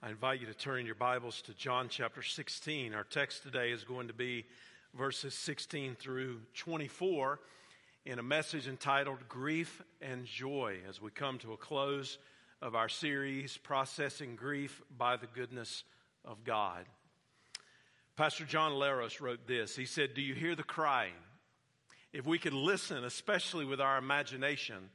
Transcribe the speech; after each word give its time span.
I 0.00 0.10
invite 0.10 0.40
you 0.40 0.46
to 0.46 0.54
turn 0.54 0.86
your 0.86 0.94
Bibles 0.94 1.42
to 1.42 1.54
John 1.54 1.88
chapter 1.88 2.22
16. 2.22 2.94
Our 2.94 3.02
text 3.02 3.42
today 3.42 3.72
is 3.72 3.82
going 3.82 4.06
to 4.06 4.14
be 4.14 4.44
verses 4.96 5.34
16 5.34 5.96
through 5.96 6.40
24 6.54 7.40
in 8.06 8.20
a 8.20 8.22
message 8.22 8.68
entitled 8.68 9.28
Grief 9.28 9.82
and 10.00 10.24
Joy 10.24 10.76
as 10.88 11.02
we 11.02 11.10
come 11.10 11.38
to 11.38 11.52
a 11.52 11.56
close 11.56 12.18
of 12.62 12.76
our 12.76 12.88
series, 12.88 13.56
Processing 13.56 14.36
Grief 14.36 14.80
by 14.96 15.16
the 15.16 15.26
Goodness 15.26 15.82
of 16.24 16.44
God. 16.44 16.84
Pastor 18.14 18.44
John 18.44 18.74
Laros 18.74 19.20
wrote 19.20 19.48
this. 19.48 19.74
He 19.74 19.84
said, 19.84 20.14
Do 20.14 20.22
you 20.22 20.34
hear 20.34 20.54
the 20.54 20.62
crying? 20.62 21.10
If 22.12 22.24
we 22.24 22.38
could 22.38 22.54
listen, 22.54 23.02
especially 23.02 23.64
with 23.64 23.80
our 23.80 23.98
imagination, 23.98 24.90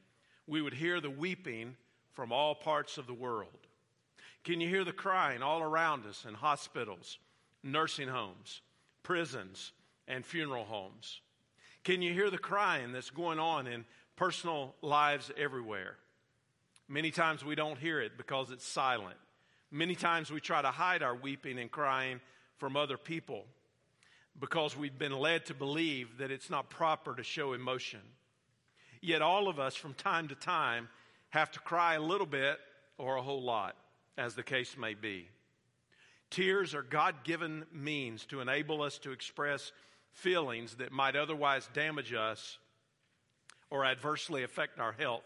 we 0.47 0.61
would 0.61 0.73
hear 0.73 1.01
the 1.01 1.09
weeping 1.09 1.75
from 2.13 2.31
all 2.31 2.55
parts 2.55 2.97
of 2.97 3.05
the 3.05 3.13
world. 3.13 3.62
Can 4.43 4.59
you 4.59 4.67
hear 4.67 4.83
the 4.83 4.91
crying 4.91 5.41
all 5.41 5.61
around 5.61 6.05
us 6.05 6.25
in 6.27 6.33
hospitals, 6.33 7.17
nursing 7.63 8.09
homes, 8.09 8.61
prisons, 9.01 9.71
and 10.07 10.25
funeral 10.25 10.65
homes? 10.65 11.21
Can 11.83 12.01
you 12.01 12.13
hear 12.13 12.29
the 12.29 12.37
crying 12.37 12.91
that's 12.91 13.09
going 13.09 13.39
on 13.39 13.67
in 13.67 13.85
personal 14.17 14.75
lives 14.81 15.31
everywhere? 15.37 15.95
Many 16.89 17.09
times 17.09 17.45
we 17.45 17.55
don't 17.55 17.77
hear 17.77 18.01
it 18.01 18.17
because 18.17 18.51
it's 18.51 18.67
silent. 18.67 19.15
Many 19.71 19.95
times 19.95 20.29
we 20.29 20.41
try 20.41 20.61
to 20.61 20.71
hide 20.71 21.01
our 21.01 21.15
weeping 21.15 21.57
and 21.57 21.71
crying 21.71 22.19
from 22.57 22.75
other 22.75 22.97
people 22.97 23.45
because 24.39 24.75
we've 24.75 24.97
been 24.97 25.17
led 25.17 25.45
to 25.45 25.53
believe 25.53 26.17
that 26.17 26.31
it's 26.31 26.49
not 26.49 26.69
proper 26.69 27.15
to 27.15 27.23
show 27.23 27.53
emotion. 27.53 28.01
Yet 29.01 29.21
all 29.21 29.47
of 29.47 29.57
us 29.57 29.75
from 29.75 29.93
time 29.93 30.27
to 30.27 30.35
time 30.35 30.89
have 31.29 31.49
to 31.51 31.59
cry 31.59 31.95
a 31.95 32.01
little 32.01 32.27
bit 32.27 32.59
or 32.97 33.15
a 33.15 33.21
whole 33.21 33.41
lot 33.41 33.75
as 34.17 34.35
the 34.35 34.43
case 34.43 34.77
may 34.77 34.93
be. 34.93 35.27
Tears 36.29 36.73
are 36.73 36.81
God 36.81 37.23
given 37.23 37.65
means 37.71 38.25
to 38.25 38.41
enable 38.41 38.81
us 38.81 38.97
to 38.99 39.11
express 39.11 39.71
feelings 40.11 40.75
that 40.75 40.91
might 40.91 41.15
otherwise 41.15 41.69
damage 41.73 42.13
us 42.13 42.57
or 43.69 43.85
adversely 43.85 44.43
affect 44.43 44.79
our 44.79 44.93
health 44.93 45.23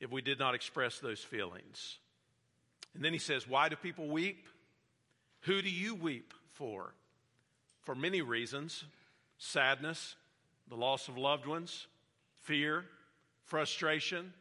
if 0.00 0.10
we 0.10 0.22
did 0.22 0.38
not 0.38 0.54
express 0.54 0.98
those 0.98 1.20
feelings. 1.20 1.98
And 2.94 3.04
then 3.04 3.12
he 3.12 3.18
says, 3.18 3.48
Why 3.48 3.68
do 3.68 3.76
people 3.76 4.08
weep? 4.08 4.46
Who 5.42 5.62
do 5.62 5.70
you 5.70 5.94
weep 5.94 6.34
for? 6.54 6.92
For 7.82 7.94
many 7.94 8.22
reasons 8.22 8.84
sadness, 9.38 10.16
the 10.68 10.76
loss 10.76 11.08
of 11.08 11.16
loved 11.16 11.46
ones, 11.46 11.86
fear, 12.42 12.84
frustration, 13.44 14.32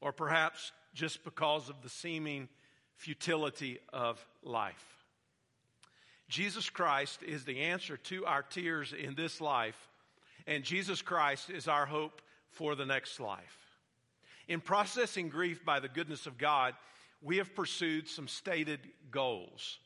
or 0.00 0.12
perhaps 0.12 0.72
just 0.92 1.24
because 1.24 1.68
of 1.68 1.82
the 1.82 1.88
seeming 1.88 2.48
futility 3.04 3.78
of 3.92 4.26
life. 4.42 5.04
Jesus 6.26 6.70
Christ 6.70 7.22
is 7.22 7.44
the 7.44 7.60
answer 7.60 7.98
to 7.98 8.24
our 8.24 8.42
tears 8.42 8.94
in 8.94 9.14
this 9.14 9.42
life, 9.42 9.76
and 10.46 10.64
Jesus 10.64 11.02
Christ 11.02 11.50
is 11.50 11.68
our 11.68 11.84
hope 11.84 12.22
for 12.48 12.74
the 12.74 12.86
next 12.86 13.20
life. 13.20 13.58
In 14.48 14.58
processing 14.58 15.28
grief 15.28 15.66
by 15.66 15.80
the 15.80 15.88
goodness 15.88 16.26
of 16.26 16.38
God, 16.38 16.72
we 17.20 17.36
have 17.36 17.54
pursued 17.54 18.08
some 18.08 18.26
stated 18.26 18.80
goals. 19.10 19.80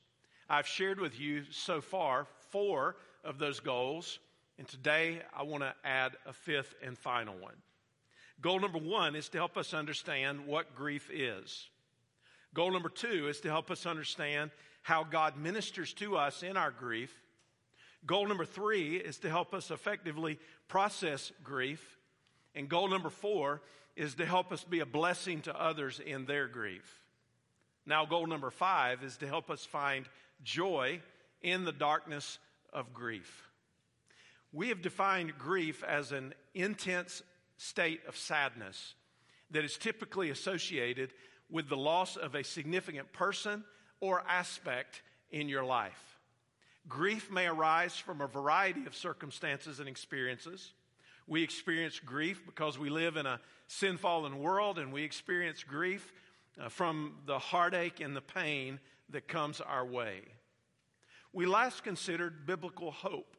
I've 0.49 0.69
shared 0.69 1.01
with 1.01 1.19
you 1.19 1.43
so 1.51 1.81
far 1.81 2.29
four 2.51 2.95
of 3.25 3.41
those 3.41 3.59
goals, 3.59 4.21
and 4.59 4.69
today 4.69 5.23
I 5.37 5.43
want 5.43 5.65
to 5.65 5.75
add 5.83 6.13
a 6.25 6.33
fifth 6.33 6.73
and 6.85 6.97
final 6.97 7.35
one. 7.37 7.57
Goal 8.41 8.61
number 8.61 8.79
one 8.79 9.17
is 9.17 9.29
to 9.31 9.39
help 9.39 9.57
us 9.57 9.75
understand 9.75 10.47
what 10.47 10.77
grief 10.77 11.11
is. 11.13 11.69
Goal 12.55 12.73
number 12.73 12.89
two 12.89 13.29
is 13.29 13.41
to 13.41 13.49
help 13.49 13.71
us 13.71 13.87
understand 13.87 14.51
how 14.83 15.05
God 15.05 15.37
ministers 15.37 15.93
to 15.95 16.17
us 16.17 16.43
in 16.43 16.56
our 16.56 16.71
grief. 16.71 17.12
Goal 18.06 18.27
number 18.27 18.45
three 18.45 18.97
is 18.97 19.19
to 19.19 19.28
help 19.28 19.53
us 19.53 19.71
effectively 19.71 20.39
process 20.69 21.33
grief. 21.43 21.99
And 22.55 22.69
goal 22.69 22.89
number 22.89 23.11
four 23.11 23.61
is 23.97 24.15
to 24.15 24.27
help 24.27 24.53
us 24.53 24.65
be 24.65 24.81
a 24.81 24.87
blessing 24.87 25.43
to 25.43 25.61
others 25.61 26.00
in 26.00 26.25
their 26.25 26.47
grief. 26.49 27.03
Now, 27.84 28.06
goal 28.06 28.27
number 28.27 28.51
five 28.51 29.03
is 29.03 29.17
to 29.19 29.27
help 29.27 29.51
us 29.51 29.65
find 29.65 30.06
joy 30.43 31.01
in 31.43 31.65
the 31.65 31.72
darkness 31.72 32.39
of 32.72 32.93
grief. 32.93 33.51
We 34.53 34.69
have 34.69 34.83
defined 34.83 35.39
grief 35.39 35.83
as 35.84 36.12
an 36.12 36.34
intense 36.55 37.22
state 37.56 38.01
of 38.06 38.17
sadness 38.17 38.95
that 39.51 39.65
is 39.65 39.77
typically 39.77 40.31
associated 40.31 41.12
with 41.50 41.69
the 41.69 41.76
loss 41.76 42.16
of 42.16 42.34
a 42.34 42.44
significant 42.44 43.12
person 43.12 43.64
or 44.00 44.22
aspect 44.28 45.03
in 45.31 45.48
your 45.48 45.64
life. 45.64 46.19
Grief 46.88 47.31
may 47.31 47.47
arise 47.47 47.97
from 47.97 48.20
a 48.20 48.26
variety 48.26 48.86
of 48.86 48.94
circumstances 48.94 49.81
and 49.81 49.88
experiences. 49.88 50.72
We 51.26 51.42
experience 51.42 52.00
grief 52.00 52.42
because 52.47 52.78
we 52.78 52.88
live 52.88 53.16
in 53.16 53.26
a 53.26 53.41
sin 53.66 53.98
fallen 53.98 54.38
world, 54.38 54.78
and 54.78 54.92
we 54.92 55.03
experience 55.03 55.62
grief 55.62 56.10
uh, 56.59 56.70
from 56.70 57.16
the 57.26 57.38
heartache 57.38 58.00
and 58.00 58.16
the 58.16 58.22
pain 58.22 58.80
that 59.10 59.28
comes 59.28 59.60
our 59.60 59.84
way. 59.84 60.22
We 61.32 61.44
last 61.44 61.84
considered 61.84 62.47
biblical 62.47 62.91
hope. 62.91 63.36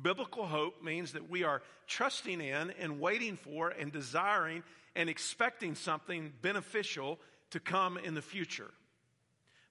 Biblical 0.00 0.46
hope 0.46 0.82
means 0.82 1.12
that 1.12 1.30
we 1.30 1.44
are 1.44 1.62
trusting 1.86 2.40
in 2.40 2.70
and 2.78 3.00
waiting 3.00 3.36
for 3.36 3.70
and 3.70 3.90
desiring 3.90 4.62
and 4.94 5.08
expecting 5.08 5.74
something 5.74 6.32
beneficial 6.42 7.18
to 7.52 7.60
come 7.60 7.96
in 7.96 8.14
the 8.14 8.22
future. 8.22 8.70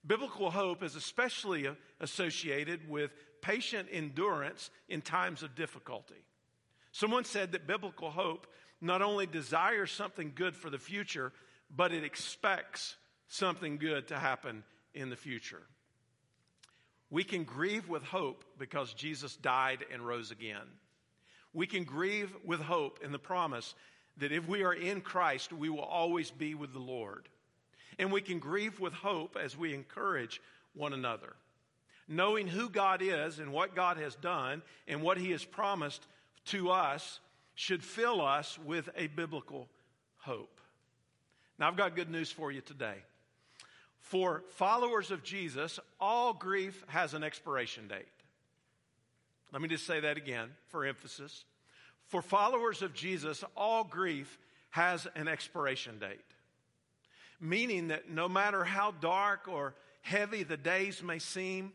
Biblical 0.06 0.50
hope 0.50 0.82
is 0.82 0.96
especially 0.96 1.70
associated 2.00 2.90
with 2.90 3.12
patient 3.42 3.88
endurance 3.92 4.72
in 4.90 5.02
times 5.02 5.44
of 5.44 5.56
difficulty. 5.56 6.24
Someone 6.92 7.24
said 7.24 7.52
that 7.52 7.68
biblical 7.68 8.10
hope 8.10 8.48
not 8.82 9.02
only 9.02 9.28
desires 9.28 9.92
something 9.92 10.32
good 10.34 10.56
for 10.56 10.70
the 10.70 10.80
future, 10.80 11.32
but 11.76 11.94
it 11.94 12.04
expects 12.04 12.96
something 13.28 13.78
good 13.78 14.08
to 14.08 14.18
happen 14.18 14.64
in 14.94 15.10
the 15.10 15.16
future. 15.16 15.62
We 17.10 17.24
can 17.24 17.44
grieve 17.44 17.88
with 17.88 18.04
hope 18.04 18.44
because 18.58 18.94
Jesus 18.94 19.36
died 19.36 19.86
and 19.94 20.06
rose 20.06 20.32
again. 20.32 20.68
We 21.54 21.68
can 21.68 21.84
grieve 21.84 22.34
with 22.46 22.62
hope 22.62 23.00
in 23.04 23.12
the 23.12 23.20
promise 23.20 23.76
that 24.18 24.32
if 24.32 24.48
we 24.48 24.64
are 24.64 24.74
in 24.74 25.02
Christ, 25.02 25.54
we 25.54 25.70
will 25.70 25.82
always 25.82 26.32
be 26.32 26.56
with 26.56 26.74
the 26.74 26.80
Lord. 26.80 27.28
And 28.00 28.12
we 28.12 28.22
can 28.22 28.40
grieve 28.40 28.80
with 28.80 28.94
hope 28.94 29.38
as 29.42 29.58
we 29.58 29.74
encourage 29.74 30.42
one 30.74 30.94
another. 30.94 31.34
Knowing 32.08 32.48
who 32.48 32.70
God 32.70 33.02
is 33.02 33.40
and 33.40 33.54
what 33.54 33.76
God 33.76 33.98
has 33.98 34.16
done 34.16 34.62
and 34.88 35.02
what 35.02 35.18
He 35.18 35.32
has 35.32 35.44
promised 35.44 36.06
to 36.46 36.72
us 36.72 37.20
should 37.56 37.84
fill 37.84 38.22
us 38.22 38.58
with 38.66 38.90
a 38.96 39.08
biblical 39.08 39.68
hope. 40.18 40.60
Now, 41.60 41.68
I've 41.68 41.78
got 41.78 41.96
good 41.96 42.10
news 42.10 42.32
for 42.32 42.52
you 42.52 42.62
today. 42.62 42.96
For 44.00 44.44
followers 44.50 45.12
of 45.12 45.24
Jesus, 45.24 45.80
all 46.00 46.34
grief 46.34 46.84
has 46.88 47.14
an 47.14 47.24
expiration 47.24 47.88
date. 47.88 48.08
Let 49.54 49.62
me 49.62 49.68
just 49.68 49.86
say 49.86 50.00
that 50.00 50.18
again 50.18 50.50
for 50.70 50.86
emphasis. 50.86 51.46
For 52.08 52.22
followers 52.22 52.82
of 52.82 52.94
Jesus, 52.94 53.44
all 53.56 53.84
grief 53.84 54.40
has 54.72 55.08
an 55.16 55.28
expiration 55.28 56.00
date 56.00 56.31
meaning 57.42 57.90
that 57.90 58.10
no 58.10 58.30
matter 58.30 58.64
how 58.64 58.92
dark 58.92 59.48
or 59.48 59.74
heavy 60.02 60.44
the 60.44 60.58
days 60.58 61.02
may 61.04 61.20
seem, 61.20 61.74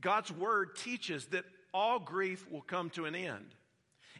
God's 0.00 0.32
word 0.32 0.76
teaches 0.76 1.26
that 1.26 1.44
all 1.72 1.98
grief 1.98 2.50
will 2.50 2.62
come 2.62 2.90
to 2.90 3.04
an 3.04 3.14
end. 3.14 3.54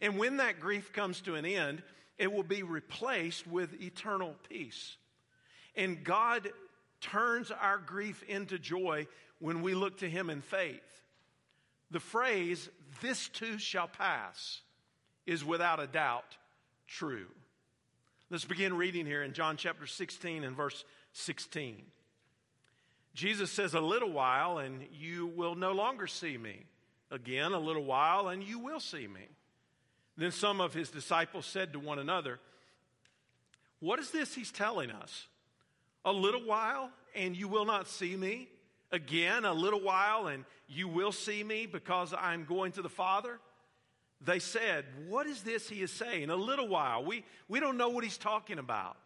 And 0.03 0.19
when 0.19 0.39
that 0.39 0.61
grief 0.61 0.93
comes 0.93 1.21
to 1.23 1.37
an 1.37 1.47
end, 1.47 1.83
it 2.19 2.33
will 2.33 2.43
be 2.43 2.63
replaced 2.63 3.47
with 3.47 3.81
eternal 3.81 4.35
peace. 4.49 4.97
And 5.77 6.05
God 6.05 6.49
turns 7.01 7.51
our 7.51 7.79
grief 7.79 8.23
into 8.25 8.59
joy 8.59 9.07
when 9.39 9.63
we 9.63 9.75
look 9.75 9.99
to 9.99 10.11
Him 10.11 10.31
in 10.31 10.41
faith. 10.41 10.83
The 11.91 12.01
phrase, 12.01 12.69
this 13.01 13.29
too 13.29 13.59
shall 13.59 13.89
pass, 13.89 14.61
is 15.27 15.45
without 15.45 15.81
a 15.81 15.87
doubt 15.87 16.37
true. 16.87 17.27
Let's 18.31 18.47
begin 18.47 18.75
reading 18.75 19.05
here 19.05 19.23
in 19.23 19.35
John 19.35 19.59
chapter 19.59 19.87
16 19.87 20.45
and 20.45 20.57
verse 20.57 20.85
16. 21.13 21.83
Jesus 23.15 23.51
says, 23.51 23.75
A 23.75 23.81
little 23.81 24.11
while 24.11 24.59
and 24.59 24.87
you 24.91 25.27
will 25.27 25.55
no 25.55 25.73
longer 25.73 26.07
see 26.07 26.39
me. 26.39 26.65
Again, 27.11 27.53
a 27.53 27.59
little 27.59 27.85
while 27.85 28.29
and 28.29 28.43
you 28.43 28.59
will 28.59 28.81
see 28.81 29.07
me. 29.07 29.29
Then 30.17 30.33
some 30.33 30.63
of 30.63 30.73
his 30.73 30.91
disciples 30.91 31.45
said 31.45 31.75
to 31.75 31.79
one 31.79 31.99
another, 31.99 32.41
What 33.81 33.99
is 33.99 34.11
this 34.11 34.35
he's 34.35 34.51
telling 34.51 34.91
us? 34.91 35.27
A 36.07 36.13
little 36.13 36.45
while 36.45 36.91
and 37.15 37.37
you 37.37 37.47
will 37.47 37.67
not 37.67 37.89
see 37.89 38.17
me? 38.17 38.49
Again, 38.91 39.45
a 39.45 39.53
little 39.53 39.83
while 39.83 40.29
and 40.29 40.47
you 40.67 40.89
will 40.89 41.13
see 41.13 41.45
me 41.45 41.67
because 41.67 42.15
I'm 42.19 42.47
going 42.47 42.73
to 42.73 42.83
the 42.83 42.89
Father? 42.89 43.39
They 44.25 44.39
said, 44.39 44.85
What 45.09 45.27
is 45.27 45.43
this 45.43 45.69
he 45.69 45.83
is 45.83 45.91
saying? 45.91 46.31
A 46.31 46.37
little 46.37 46.69
while. 46.69 47.05
We, 47.05 47.25
we 47.49 47.61
don't 47.61 47.77
know 47.77 47.89
what 47.89 48.05
he's 48.05 48.19
talking 48.19 48.59
about. 48.59 48.97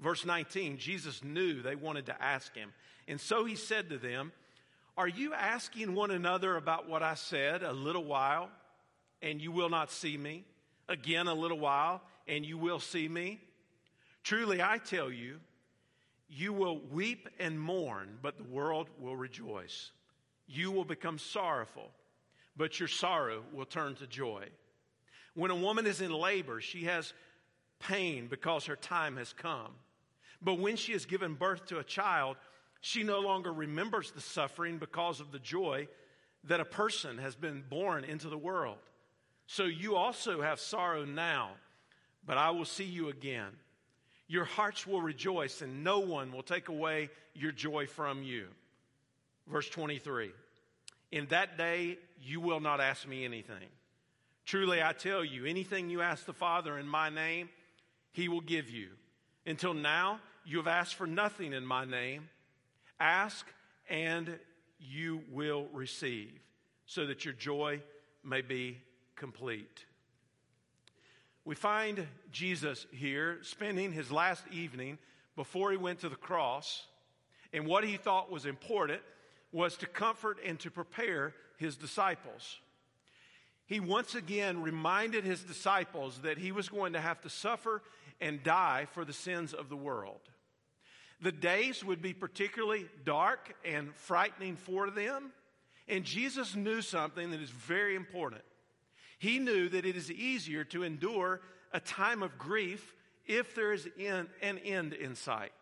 Verse 0.00 0.24
19, 0.24 0.78
Jesus 0.78 1.22
knew 1.22 1.62
they 1.62 1.76
wanted 1.76 2.06
to 2.06 2.22
ask 2.22 2.54
him. 2.56 2.72
And 3.06 3.20
so 3.20 3.44
he 3.44 3.56
said 3.56 3.90
to 3.90 3.98
them, 3.98 4.32
Are 4.96 5.08
you 5.08 5.32
asking 5.32 5.94
one 5.94 6.10
another 6.10 6.56
about 6.56 6.88
what 6.88 7.02
I 7.02 7.14
said 7.14 7.62
a 7.62 7.72
little 7.72 8.04
while, 8.04 8.48
and 9.20 9.40
you 9.40 9.52
will 9.52 9.70
not 9.70 9.90
see 9.90 10.16
me? 10.16 10.44
Again, 10.88 11.28
a 11.28 11.34
little 11.34 11.58
while, 11.58 12.02
and 12.26 12.44
you 12.44 12.58
will 12.58 12.80
see 12.80 13.08
me? 13.08 13.40
Truly, 14.24 14.62
I 14.62 14.78
tell 14.78 15.10
you, 15.10 15.38
you 16.28 16.52
will 16.52 16.80
weep 16.90 17.28
and 17.38 17.60
mourn, 17.60 18.18
but 18.22 18.38
the 18.38 18.44
world 18.44 18.88
will 18.98 19.16
rejoice. 19.16 19.92
You 20.46 20.72
will 20.72 20.84
become 20.84 21.18
sorrowful, 21.18 21.90
but 22.56 22.78
your 22.78 22.88
sorrow 22.88 23.42
will 23.52 23.64
turn 23.64 23.94
to 23.96 24.06
joy. 24.06 24.46
When 25.34 25.50
a 25.50 25.56
woman 25.56 25.86
is 25.86 26.00
in 26.00 26.12
labor, 26.12 26.60
she 26.60 26.84
has 26.84 27.12
pain 27.78 28.28
because 28.28 28.66
her 28.66 28.76
time 28.76 29.16
has 29.16 29.32
come. 29.32 29.72
But 30.40 30.58
when 30.58 30.76
she 30.76 30.92
has 30.92 31.06
given 31.06 31.34
birth 31.34 31.66
to 31.66 31.78
a 31.78 31.84
child, 31.84 32.36
she 32.80 33.02
no 33.02 33.20
longer 33.20 33.52
remembers 33.52 34.10
the 34.10 34.20
suffering 34.20 34.78
because 34.78 35.20
of 35.20 35.30
the 35.32 35.38
joy 35.38 35.88
that 36.44 36.60
a 36.60 36.64
person 36.64 37.18
has 37.18 37.36
been 37.36 37.62
born 37.68 38.04
into 38.04 38.28
the 38.28 38.38
world. 38.38 38.78
So 39.46 39.64
you 39.64 39.96
also 39.96 40.42
have 40.42 40.58
sorrow 40.58 41.04
now, 41.04 41.50
but 42.26 42.38
I 42.38 42.50
will 42.50 42.64
see 42.64 42.84
you 42.84 43.08
again. 43.08 43.50
Your 44.26 44.44
hearts 44.44 44.86
will 44.86 45.02
rejoice, 45.02 45.62
and 45.62 45.84
no 45.84 46.00
one 46.00 46.32
will 46.32 46.42
take 46.42 46.68
away 46.68 47.10
your 47.34 47.52
joy 47.52 47.86
from 47.86 48.22
you. 48.22 48.46
Verse 49.46 49.68
23 49.68 50.32
In 51.12 51.26
that 51.26 51.58
day 51.58 51.98
you 52.20 52.40
will 52.40 52.60
not 52.60 52.80
ask 52.80 53.06
me 53.06 53.24
anything. 53.24 53.68
Truly 54.44 54.82
I 54.82 54.92
tell 54.92 55.24
you, 55.24 55.44
anything 55.44 55.88
you 55.88 56.00
ask 56.00 56.24
the 56.24 56.32
Father 56.32 56.78
in 56.78 56.88
my 56.88 57.10
name, 57.10 57.48
he 58.10 58.28
will 58.28 58.40
give 58.40 58.68
you. 58.70 58.88
Until 59.46 59.74
now, 59.74 60.18
you 60.44 60.56
have 60.56 60.66
asked 60.66 60.96
for 60.96 61.06
nothing 61.06 61.52
in 61.52 61.64
my 61.64 61.84
name. 61.84 62.28
Ask 62.98 63.46
and 63.88 64.38
you 64.80 65.22
will 65.30 65.68
receive, 65.72 66.32
so 66.86 67.06
that 67.06 67.24
your 67.24 67.34
joy 67.34 67.80
may 68.24 68.40
be 68.40 68.78
complete. 69.14 69.84
We 71.44 71.54
find 71.54 72.06
Jesus 72.32 72.86
here 72.92 73.38
spending 73.42 73.92
his 73.92 74.10
last 74.10 74.44
evening 74.50 74.98
before 75.36 75.70
he 75.70 75.76
went 75.76 76.00
to 76.00 76.08
the 76.08 76.16
cross, 76.16 76.84
and 77.52 77.66
what 77.66 77.84
he 77.84 77.96
thought 77.96 78.30
was 78.30 78.46
important 78.46 79.02
was 79.52 79.76
to 79.76 79.86
comfort 79.86 80.38
and 80.44 80.58
to 80.60 80.70
prepare 80.70 81.34
his 81.56 81.76
disciples. 81.76 82.58
He 83.66 83.80
once 83.80 84.14
again 84.14 84.62
reminded 84.62 85.24
his 85.24 85.42
disciples 85.42 86.20
that 86.22 86.38
he 86.38 86.52
was 86.52 86.68
going 86.68 86.94
to 86.94 87.00
have 87.00 87.20
to 87.22 87.30
suffer 87.30 87.82
and 88.20 88.42
die 88.42 88.86
for 88.92 89.04
the 89.04 89.12
sins 89.12 89.52
of 89.52 89.68
the 89.68 89.76
world. 89.76 90.20
The 91.20 91.32
days 91.32 91.84
would 91.84 92.02
be 92.02 92.12
particularly 92.12 92.86
dark 93.04 93.54
and 93.64 93.94
frightening 93.94 94.56
for 94.56 94.90
them. 94.90 95.32
And 95.88 96.04
Jesus 96.04 96.56
knew 96.56 96.82
something 96.82 97.30
that 97.30 97.40
is 97.40 97.50
very 97.50 97.94
important. 97.94 98.42
He 99.18 99.38
knew 99.38 99.68
that 99.68 99.86
it 99.86 99.96
is 99.96 100.10
easier 100.10 100.64
to 100.64 100.82
endure 100.82 101.40
a 101.72 101.80
time 101.80 102.22
of 102.22 102.38
grief 102.38 102.94
if 103.26 103.54
there 103.54 103.72
is 103.72 103.88
an 103.98 104.28
end 104.42 104.94
in 104.94 105.14
sight. 105.14 105.52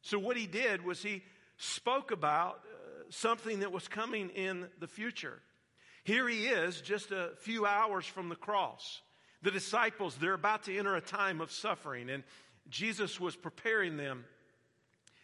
So, 0.00 0.18
what 0.18 0.36
he 0.36 0.46
did 0.46 0.84
was 0.84 1.02
he 1.02 1.22
spoke 1.58 2.10
about 2.10 2.60
something 3.10 3.60
that 3.60 3.72
was 3.72 3.88
coming 3.88 4.30
in 4.30 4.66
the 4.80 4.86
future. 4.86 5.40
Here 6.04 6.28
he 6.28 6.46
is, 6.46 6.80
just 6.80 7.10
a 7.10 7.30
few 7.38 7.66
hours 7.66 8.06
from 8.06 8.28
the 8.28 8.36
cross. 8.36 9.02
The 9.42 9.50
disciples, 9.50 10.16
they're 10.16 10.34
about 10.34 10.64
to 10.64 10.76
enter 10.76 10.96
a 10.96 11.00
time 11.00 11.40
of 11.40 11.52
suffering, 11.52 12.10
and 12.10 12.24
Jesus 12.68 13.20
was 13.20 13.36
preparing 13.36 13.96
them 13.96 14.24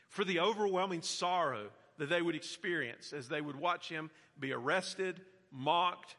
for 0.08 0.24
the 0.24 0.40
overwhelming 0.40 1.02
sorrow 1.02 1.68
that 1.98 2.08
they 2.08 2.22
would 2.22 2.34
experience 2.34 3.12
as 3.12 3.28
they 3.28 3.40
would 3.40 3.56
watch 3.56 3.88
him 3.88 4.10
be 4.38 4.52
arrested, 4.52 5.20
mocked, 5.50 6.16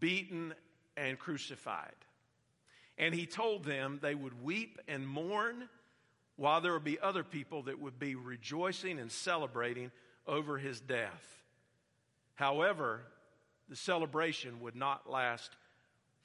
beaten, 0.00 0.54
and 0.96 1.18
crucified. 1.18 1.94
And 2.98 3.14
he 3.14 3.26
told 3.26 3.64
them 3.64 3.98
they 4.02 4.14
would 4.14 4.42
weep 4.42 4.78
and 4.86 5.06
mourn 5.06 5.68
while 6.36 6.60
there 6.60 6.72
would 6.72 6.84
be 6.84 7.00
other 7.00 7.24
people 7.24 7.62
that 7.64 7.80
would 7.80 7.98
be 7.98 8.14
rejoicing 8.14 8.98
and 8.98 9.10
celebrating 9.10 9.90
over 10.26 10.58
his 10.58 10.80
death. 10.80 11.42
However, 12.34 13.02
the 13.68 13.76
celebration 13.76 14.60
would 14.60 14.76
not 14.76 15.08
last 15.10 15.50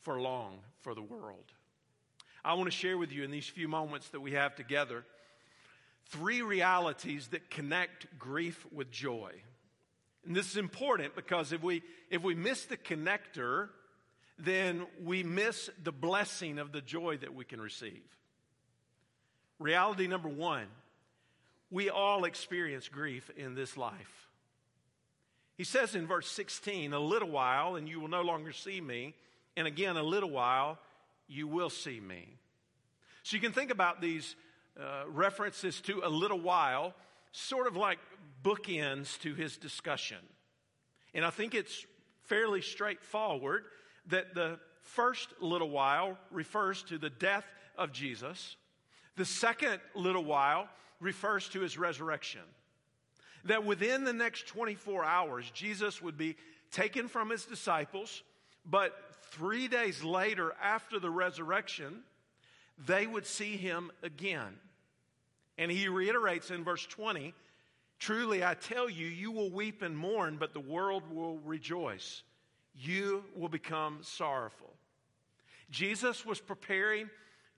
for 0.01 0.19
long 0.19 0.59
for 0.81 0.93
the 0.95 1.01
world. 1.01 1.51
I 2.43 2.53
want 2.53 2.65
to 2.65 2.77
share 2.77 2.97
with 2.97 3.11
you 3.11 3.23
in 3.23 3.31
these 3.31 3.47
few 3.47 3.67
moments 3.67 4.09
that 4.09 4.21
we 4.21 4.33
have 4.33 4.55
together 4.55 5.03
three 6.09 6.41
realities 6.41 7.27
that 7.29 7.49
connect 7.49 8.07
grief 8.17 8.65
with 8.71 8.89
joy. 8.91 9.31
And 10.25 10.35
this 10.35 10.49
is 10.49 10.57
important 10.57 11.15
because 11.15 11.51
if 11.51 11.61
we, 11.61 11.83
if 12.09 12.21
we 12.23 12.35
miss 12.35 12.65
the 12.65 12.77
connector, 12.77 13.69
then 14.39 14.85
we 15.03 15.23
miss 15.23 15.69
the 15.83 15.91
blessing 15.91 16.59
of 16.59 16.71
the 16.71 16.81
joy 16.81 17.17
that 17.17 17.33
we 17.33 17.45
can 17.45 17.59
receive. 17.59 18.03
Reality 19.59 20.07
number 20.07 20.29
one 20.29 20.67
we 21.69 21.89
all 21.89 22.25
experience 22.25 22.87
grief 22.87 23.29
in 23.35 23.55
this 23.55 23.77
life. 23.77 24.27
He 25.57 25.63
says 25.63 25.95
in 25.95 26.07
verse 26.07 26.29
16, 26.29 26.93
A 26.93 26.99
little 26.99 27.29
while, 27.29 27.75
and 27.75 27.89
you 27.89 27.99
will 27.99 28.07
no 28.07 28.21
longer 28.21 28.51
see 28.51 28.79
me. 28.79 29.15
And 29.55 29.67
again, 29.67 29.97
a 29.97 30.03
little 30.03 30.29
while, 30.29 30.77
you 31.27 31.47
will 31.47 31.69
see 31.69 31.99
me. 31.99 32.27
So 33.23 33.35
you 33.35 33.41
can 33.41 33.51
think 33.51 33.71
about 33.71 33.99
these 33.99 34.35
uh, 34.79 35.03
references 35.07 35.81
to 35.81 36.01
a 36.05 36.09
little 36.09 36.39
while, 36.39 36.93
sort 37.31 37.67
of 37.67 37.75
like 37.75 37.97
bookends 38.43 39.19
to 39.21 39.33
his 39.33 39.57
discussion. 39.57 40.19
And 41.13 41.25
I 41.25 41.31
think 41.31 41.55
it's 41.55 41.85
fairly 42.25 42.61
straightforward 42.61 43.65
that 44.07 44.35
the 44.35 44.59
first 44.81 45.29
little 45.41 45.69
while 45.69 46.17
refers 46.31 46.83
to 46.83 46.97
the 46.97 47.09
death 47.09 47.45
of 47.77 47.91
Jesus, 47.91 48.55
the 49.15 49.25
second 49.25 49.79
little 49.95 50.23
while 50.23 50.69
refers 50.99 51.47
to 51.49 51.61
his 51.61 51.77
resurrection. 51.77 52.41
That 53.45 53.65
within 53.65 54.03
the 54.03 54.13
next 54.13 54.47
24 54.47 55.03
hours, 55.05 55.49
Jesus 55.51 56.01
would 56.01 56.17
be 56.17 56.35
taken 56.71 57.07
from 57.07 57.29
his 57.29 57.45
disciples, 57.45 58.23
but 58.65 58.93
three 59.31 59.67
days 59.67 60.03
later, 60.03 60.53
after 60.61 60.99
the 60.99 61.09
resurrection, 61.09 62.01
they 62.85 63.07
would 63.07 63.25
see 63.25 63.57
him 63.57 63.91
again. 64.03 64.59
And 65.57 65.71
he 65.71 65.87
reiterates 65.87 66.51
in 66.51 66.63
verse 66.63 66.85
20 66.85 67.33
Truly 67.99 68.45
I 68.45 68.53
tell 68.53 68.89
you, 68.89 69.07
you 69.07 69.31
will 69.31 69.49
weep 69.49 69.81
and 69.81 69.97
mourn, 69.97 70.37
but 70.39 70.53
the 70.53 70.59
world 70.59 71.03
will 71.11 71.39
rejoice. 71.39 72.21
You 72.75 73.23
will 73.35 73.49
become 73.49 73.99
sorrowful. 74.03 74.71
Jesus 75.71 76.25
was 76.25 76.39
preparing 76.39 77.09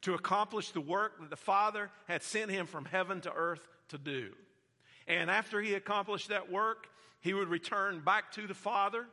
to 0.01 0.13
accomplish 0.13 0.71
the 0.71 0.81
work 0.81 1.19
that 1.19 1.29
the 1.29 1.35
Father 1.35 1.89
had 2.07 2.23
sent 2.23 2.51
him 2.51 2.65
from 2.65 2.85
heaven 2.85 3.21
to 3.21 3.33
earth 3.33 3.67
to 3.89 3.97
do. 3.97 4.31
And 5.07 5.29
after 5.29 5.61
he 5.61 5.73
accomplished 5.73 6.29
that 6.29 6.51
work, 6.51 6.87
he 7.21 7.33
would 7.33 7.49
return 7.49 8.01
back 8.01 8.31
to 8.33 8.47
the 8.47 8.53
Father. 8.53 9.07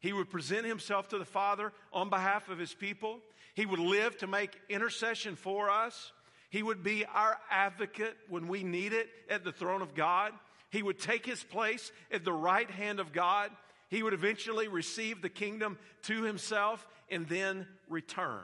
He 0.00 0.12
would 0.12 0.28
present 0.28 0.66
himself 0.66 1.08
to 1.08 1.18
the 1.18 1.24
Father 1.24 1.72
on 1.92 2.10
behalf 2.10 2.48
of 2.48 2.58
his 2.58 2.74
people. 2.74 3.20
He 3.54 3.64
would 3.64 3.78
live 3.78 4.18
to 4.18 4.26
make 4.26 4.50
intercession 4.68 5.36
for 5.36 5.70
us. 5.70 6.12
He 6.50 6.62
would 6.62 6.82
be 6.82 7.04
our 7.06 7.38
advocate 7.50 8.16
when 8.28 8.48
we 8.48 8.62
need 8.62 8.92
it 8.92 9.08
at 9.30 9.44
the 9.44 9.52
throne 9.52 9.82
of 9.82 9.94
God. 9.94 10.32
He 10.70 10.82
would 10.82 10.98
take 10.98 11.24
his 11.24 11.42
place 11.42 11.92
at 12.10 12.24
the 12.24 12.32
right 12.32 12.70
hand 12.70 13.00
of 13.00 13.12
God. 13.12 13.50
He 13.88 14.02
would 14.02 14.12
eventually 14.12 14.68
receive 14.68 15.22
the 15.22 15.28
kingdom 15.28 15.78
to 16.02 16.22
himself 16.22 16.86
and 17.10 17.26
then 17.28 17.66
return. 17.88 18.42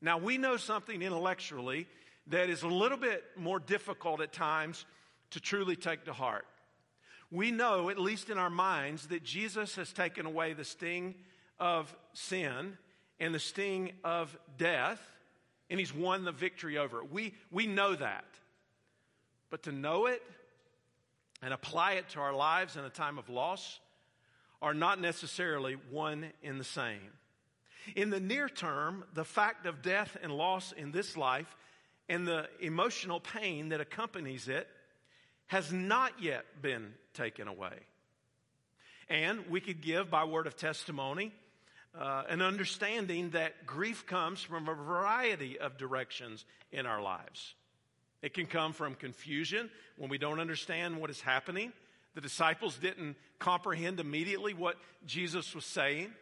Now, 0.00 0.18
we 0.18 0.38
know 0.38 0.56
something 0.56 1.02
intellectually 1.02 1.86
that 2.28 2.50
is 2.50 2.62
a 2.62 2.68
little 2.68 2.98
bit 2.98 3.24
more 3.36 3.58
difficult 3.58 4.20
at 4.20 4.32
times 4.32 4.84
to 5.30 5.40
truly 5.40 5.76
take 5.76 6.04
to 6.04 6.12
heart. 6.12 6.46
We 7.30 7.50
know, 7.50 7.90
at 7.90 7.98
least 7.98 8.30
in 8.30 8.38
our 8.38 8.50
minds, 8.50 9.08
that 9.08 9.22
Jesus 9.22 9.76
has 9.76 9.92
taken 9.92 10.24
away 10.24 10.52
the 10.54 10.64
sting 10.64 11.14
of 11.58 11.94
sin 12.12 12.78
and 13.20 13.34
the 13.34 13.40
sting 13.40 13.92
of 14.04 14.36
death 14.56 15.00
and 15.70 15.78
he's 15.78 15.94
won 15.94 16.24
the 16.24 16.32
victory 16.32 16.78
over 16.78 17.00
it. 17.00 17.12
We, 17.12 17.34
we 17.50 17.66
know 17.66 17.94
that. 17.94 18.24
But 19.50 19.64
to 19.64 19.72
know 19.72 20.06
it 20.06 20.22
and 21.42 21.52
apply 21.52 21.92
it 21.94 22.08
to 22.10 22.20
our 22.20 22.34
lives 22.34 22.76
in 22.76 22.84
a 22.84 22.90
time 22.90 23.18
of 23.18 23.28
loss 23.28 23.80
are 24.60 24.74
not 24.74 25.00
necessarily 25.00 25.76
one 25.90 26.26
in 26.42 26.58
the 26.58 26.64
same. 26.64 27.12
In 27.94 28.10
the 28.10 28.20
near 28.20 28.48
term, 28.48 29.04
the 29.14 29.24
fact 29.24 29.66
of 29.66 29.82
death 29.82 30.16
and 30.22 30.32
loss 30.32 30.72
in 30.72 30.92
this 30.92 31.16
life 31.16 31.56
and 32.08 32.26
the 32.26 32.48
emotional 32.60 33.20
pain 33.20 33.70
that 33.70 33.80
accompanies 33.80 34.48
it 34.48 34.68
has 35.46 35.72
not 35.72 36.12
yet 36.20 36.44
been 36.60 36.94
taken 37.14 37.48
away. 37.48 37.78
And 39.08 39.48
we 39.48 39.60
could 39.60 39.80
give 39.80 40.10
by 40.10 40.24
word 40.24 40.46
of 40.46 40.56
testimony 40.56 41.32
uh, 41.98 42.24
an 42.28 42.42
understanding 42.42 43.30
that 43.30 43.66
grief 43.66 44.06
comes 44.06 44.42
from 44.42 44.68
a 44.68 44.74
variety 44.74 45.58
of 45.58 45.78
directions 45.78 46.44
in 46.70 46.86
our 46.86 47.00
lives. 47.00 47.54
It 48.20 48.34
can 48.34 48.46
come 48.46 48.72
from 48.72 48.94
confusion 48.94 49.70
when 49.96 50.10
we 50.10 50.18
don't 50.18 50.40
understand 50.40 50.98
what 50.98 51.10
is 51.10 51.20
happening. 51.20 51.72
The 52.14 52.20
disciples 52.20 52.76
didn't 52.76 53.16
comprehend 53.38 54.00
immediately 54.00 54.52
what 54.52 54.76
Jesus 55.06 55.54
was 55.54 55.64
saying. 55.64 56.12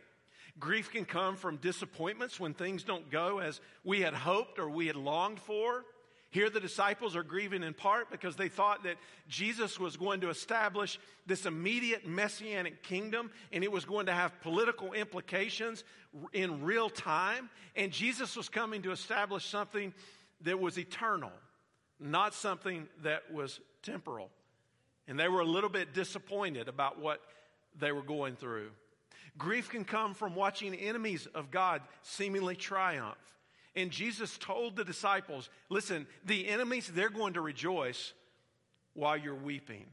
Grief 0.59 0.91
can 0.91 1.05
come 1.05 1.37
from 1.37 1.57
disappointments 1.57 2.41
when 2.41 2.55
things 2.55 2.83
don't 2.83 3.11
go 3.11 3.41
as 3.41 3.61
we 3.85 4.01
had 4.01 4.15
hoped 4.15 4.59
or 4.59 4.71
we 4.71 4.87
had 4.87 4.97
longed 4.97 5.41
for. 5.41 5.85
Here, 6.31 6.51
the 6.51 6.61
disciples 6.61 7.15
are 7.15 7.23
grieving 7.23 7.63
in 7.63 7.73
part 7.73 8.11
because 8.11 8.37
they 8.37 8.49
thought 8.49 8.85
that 8.85 8.97
Jesus 9.29 9.79
was 9.79 9.97
going 9.97 10.21
to 10.23 10.31
establish 10.31 10.99
this 11.27 11.47
immediate 11.47 12.07
messianic 12.07 12.83
kingdom 12.83 13.31
and 13.53 13.63
it 13.63 13.71
was 13.71 13.85
going 13.85 14.07
to 14.07 14.13
have 14.13 14.39
political 14.41 14.93
implications 14.93 15.85
in 16.33 16.65
real 16.65 16.91
time. 16.91 17.49
And 17.75 17.93
Jesus 17.93 18.37
was 18.37 18.49
coming 18.49 18.83
to 18.83 18.91
establish 18.91 19.47
something 19.47 19.95
that 20.43 20.59
was 20.59 20.79
eternal, 20.79 21.33
not 22.01 22.35
something 22.35 22.89
that 23.03 23.33
was 23.33 23.61
temporal. 23.83 24.31
And 25.09 25.19
they 25.19 25.29
were 25.29 25.41
a 25.41 25.47
little 25.47 25.71
bit 25.71 25.95
disappointed 25.95 26.69
about 26.69 27.01
what 27.01 27.21
they 27.79 27.93
were 27.93 28.03
going 28.03 28.37
through. 28.37 28.71
Grief 29.39 29.69
can 29.69 29.85
come 29.85 30.15
from 30.15 30.35
watching 30.35 30.75
enemies 30.75 31.27
of 31.35 31.51
God 31.51 31.83
seemingly 32.03 32.57
triumph. 32.57 33.17
And 33.75 33.91
Jesus 33.91 34.39
told 34.39 34.77
the 34.77 34.85
disciples, 34.85 35.51
listen, 35.69 36.07
the 36.25 36.49
enemies, 36.49 36.91
they're 36.93 37.11
going 37.11 37.35
to 37.35 37.43
rejoice 37.43 38.15
while 38.95 39.17
you're 39.17 39.35
weeping. 39.35 39.85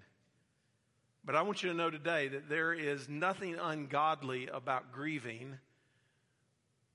But 1.25 1.35
I 1.35 1.41
want 1.41 1.63
you 1.63 1.69
to 1.69 1.75
know 1.75 1.89
today 1.89 2.29
that 2.29 2.50
there 2.50 2.73
is 2.73 3.09
nothing 3.09 3.55
ungodly 3.62 4.47
about 4.47 4.91
grieving 4.91 5.57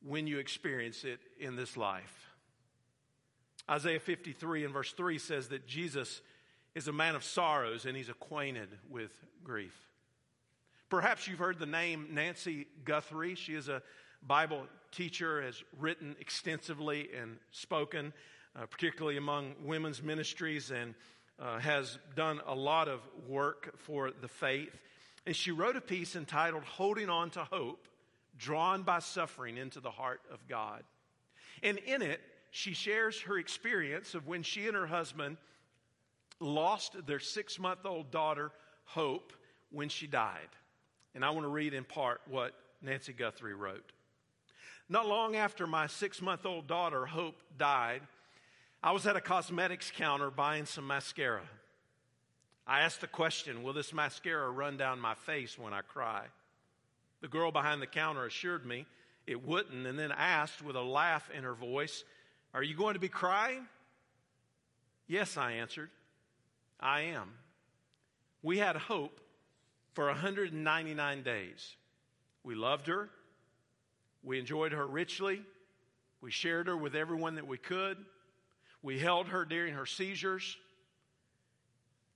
when 0.03 0.27
you 0.27 0.39
experience 0.39 1.05
it 1.05 1.21
in 1.39 1.57
this 1.57 1.77
life. 1.77 2.27
Isaiah 3.71 4.01
53 4.01 4.65
and 4.65 4.73
verse 4.73 4.93
3 4.93 5.19
says 5.19 5.49
that 5.49 5.67
Jesus 5.67 6.23
is 6.75 6.89
a 6.89 6.93
man 6.93 7.15
of 7.15 7.25
sorrows 7.25 7.85
and 7.85 7.97
he's 7.97 8.09
acquainted 8.09 8.69
with 8.89 9.13
grief. 9.45 9.88
Perhaps 10.91 11.29
you've 11.29 11.39
heard 11.39 11.59
the 11.59 11.67
name 11.67 12.09
Nancy 12.13 12.67
Guthrie. 12.87 13.35
She 13.35 13.55
is 13.55 13.69
a 13.69 13.83
Bible 14.27 14.67
teacher, 14.91 15.43
has 15.43 15.63
written 15.79 16.17
extensively 16.19 17.11
and 17.15 17.37
spoken, 17.51 18.15
uh, 18.57 18.65
particularly 18.65 19.19
among 19.19 19.55
women's 19.63 20.03
ministries, 20.03 20.71
and 20.71 20.95
uh, 21.39 21.59
has 21.59 21.99
done 22.17 22.41
a 22.47 22.55
lot 22.55 22.89
of 22.89 23.01
work 23.29 23.75
for 23.77 24.13
the 24.23 24.29
faith. 24.29 24.75
And 25.27 25.37
she 25.37 25.51
wrote 25.51 25.77
a 25.77 25.83
piece 25.83 26.17
entitled 26.17 26.65
Holding 26.65 27.11
On 27.11 27.29
to 27.31 27.45
Hope, 27.45 27.87
Drawn 28.39 28.83
by 28.83 29.01
Suffering 29.01 29.59
into 29.59 29.81
the 29.81 29.91
Heart 29.91 30.23
of 30.33 30.49
God. 30.49 30.85
And 31.63 31.77
in 31.77 32.01
it, 32.01 32.23
she 32.51 32.73
shares 32.73 33.21
her 33.23 33.37
experience 33.37 34.15
of 34.15 34.27
when 34.27 34.43
she 34.43 34.67
and 34.67 34.75
her 34.75 34.87
husband 34.87 35.37
lost 36.41 37.07
their 37.07 37.21
six 37.21 37.59
month 37.59 37.85
old 37.85 38.11
daughter, 38.11 38.53
Hope, 38.87 39.35
when 39.71 39.91
she 39.91 40.07
died. 40.07 40.49
And 41.15 41.25
I 41.25 41.31
want 41.31 41.45
to 41.45 41.51
read 41.51 41.75
in 41.75 41.85
part 41.85 42.21
what 42.29 42.55
Nancy 42.83 43.13
Guthrie 43.13 43.55
wrote. 43.55 43.93
Not 44.89 45.07
long 45.07 45.37
after 45.37 45.67
my 45.67 45.87
six 45.87 46.23
month 46.23 46.47
old 46.47 46.67
daughter, 46.67 47.07
Hope, 47.07 47.37
died, 47.57 48.03
I 48.83 48.93
was 48.93 49.07
at 49.07 49.17
a 49.17 49.21
cosmetics 49.21 49.93
counter 49.95 50.31
buying 50.31 50.65
some 50.65 50.87
mascara. 50.87 51.43
I 52.67 52.81
asked 52.81 53.01
the 53.01 53.07
question 53.07 53.63
Will 53.63 53.73
this 53.73 53.93
mascara 53.93 54.51
run 54.51 54.77
down 54.77 55.01
my 55.01 55.15
face 55.15 55.59
when 55.59 55.73
I 55.73 55.81
cry? 55.81 56.27
The 57.21 57.29
girl 57.29 57.51
behind 57.51 57.83
the 57.83 57.87
counter 57.87 58.25
assured 58.25 58.65
me 58.65 58.87
it 59.27 59.47
wouldn't, 59.47 59.87
and 59.87 59.99
then 59.99 60.11
asked 60.11 60.63
with 60.63 60.75
a 60.75 60.83
laugh 60.83 61.29
in 61.37 61.45
her 61.45 61.55
voice, 61.55 62.05
Are 62.55 62.63
you 62.63 62.75
going 62.75 62.95
to 62.95 63.01
be 63.01 63.11
crying? 63.11 63.67
Yes, 65.07 65.37
I 65.37 65.53
answered. 65.53 65.91
I 66.81 67.01
am. 67.01 67.33
We 68.43 68.59
had 68.59 68.77
hope 68.77 69.21
for 69.99 70.07
199 70.07 71.23
days. 71.25 71.75
We 72.45 72.55
loved 72.55 72.87
her. 72.87 73.11
We 74.23 74.39
enjoyed 74.39 74.71
her 74.71 74.87
richly. 74.87 75.43
We 76.21 76.31
shared 76.31 76.69
her 76.69 76.77
with 76.77 76.95
everyone 76.95 77.35
that 77.35 77.49
we 77.49 77.59
could. 77.59 77.97
We 78.81 79.01
held 79.01 79.27
her 79.27 79.45
during 79.45 79.75
her 79.75 79.87
seizures. 79.87 80.57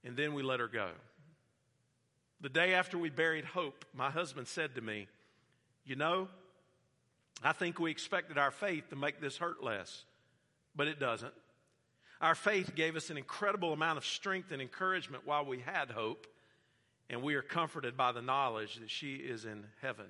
And 0.05 0.17
then 0.17 0.33
we 0.33 0.45
let 0.45 0.61
her 0.61 0.69
go. 0.69 0.91
The 2.41 2.51
day 2.51 2.75
after 2.75 2.99
we 2.99 3.11
buried 3.11 3.47
Hope, 3.47 3.85
my 3.93 4.11
husband 4.11 4.47
said 4.47 4.77
to 4.77 4.81
me, 4.81 5.09
You 5.85 5.97
know, 5.97 6.29
I 7.43 7.51
think 7.51 7.81
we 7.81 7.91
expected 7.91 8.39
our 8.39 8.53
faith 8.53 8.91
to 8.91 8.97
make 8.97 9.21
this 9.21 9.39
hurt 9.39 9.61
less, 9.61 10.05
but 10.77 10.87
it 10.87 11.01
doesn't. 11.01 11.35
Our 12.21 12.37
faith 12.37 12.77
gave 12.77 12.95
us 12.95 13.11
an 13.11 13.17
incredible 13.17 13.73
amount 13.73 13.99
of 13.99 14.07
strength 14.07 14.53
and 14.53 14.63
encouragement 14.63 15.27
while 15.27 15.45
we 15.45 15.59
had 15.59 15.91
hope, 15.91 16.29
and 17.11 17.23
we 17.23 17.35
are 17.35 17.43
comforted 17.43 17.97
by 17.97 18.13
the 18.13 18.23
knowledge 18.23 18.77
that 18.77 18.91
she 18.91 19.15
is 19.15 19.45
in 19.45 19.65
heaven. 19.81 20.07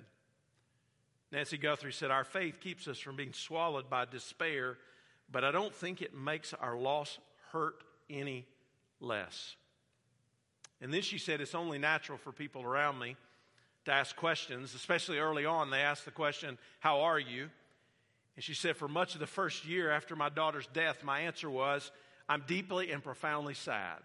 Nancy 1.31 1.57
Guthrie 1.57 1.91
said, 1.91 2.11
Our 2.11 2.23
faith 2.23 2.59
keeps 2.59 2.87
us 2.87 2.99
from 2.99 3.15
being 3.15 3.33
swallowed 3.33 3.89
by 3.89 4.05
despair, 4.05 4.77
but 5.31 5.43
I 5.43 5.51
don't 5.51 5.73
think 5.73 6.01
it 6.01 6.15
makes 6.15 6.53
our 6.53 6.77
loss 6.77 7.17
hurt 7.51 7.83
any 8.09 8.45
less. 8.99 9.55
And 10.79 10.93
then 10.93 11.01
she 11.01 11.17
said, 11.17 11.41
It's 11.41 11.55
only 11.55 11.79
natural 11.79 12.17
for 12.17 12.31
people 12.31 12.61
around 12.61 12.99
me 12.99 13.15
to 13.85 13.91
ask 13.91 14.15
questions, 14.15 14.75
especially 14.75 15.17
early 15.17 15.45
on. 15.45 15.69
They 15.69 15.79
asked 15.79 16.05
the 16.05 16.11
question, 16.11 16.57
How 16.79 17.01
are 17.01 17.19
you? 17.19 17.49
And 18.35 18.43
she 18.43 18.53
said, 18.53 18.77
For 18.77 18.87
much 18.87 19.13
of 19.13 19.19
the 19.19 19.27
first 19.27 19.65
year 19.65 19.91
after 19.91 20.15
my 20.15 20.29
daughter's 20.29 20.67
death, 20.67 21.03
my 21.03 21.21
answer 21.21 21.49
was, 21.49 21.91
I'm 22.29 22.43
deeply 22.47 22.91
and 22.91 23.03
profoundly 23.03 23.53
sad. 23.53 23.99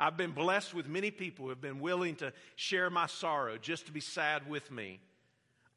I've 0.00 0.16
been 0.16 0.30
blessed 0.30 0.72
with 0.72 0.88
many 0.88 1.10
people 1.10 1.44
who 1.44 1.48
have 1.50 1.60
been 1.60 1.78
willing 1.78 2.16
to 2.16 2.32
share 2.56 2.88
my 2.88 3.06
sorrow 3.06 3.58
just 3.58 3.84
to 3.86 3.92
be 3.92 4.00
sad 4.00 4.48
with 4.48 4.70
me. 4.70 4.98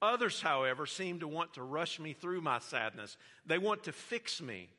Others, 0.01 0.41
however, 0.41 0.85
seem 0.85 1.19
to 1.19 1.27
want 1.27 1.53
to 1.55 1.61
rush 1.61 1.99
me 1.99 2.13
through 2.13 2.39
my 2.39 2.59
sadness. 2.59 3.17
They 3.45 3.57
want 3.57 3.83
to 3.83 3.91
fix 3.91 4.41
me. 4.41 4.69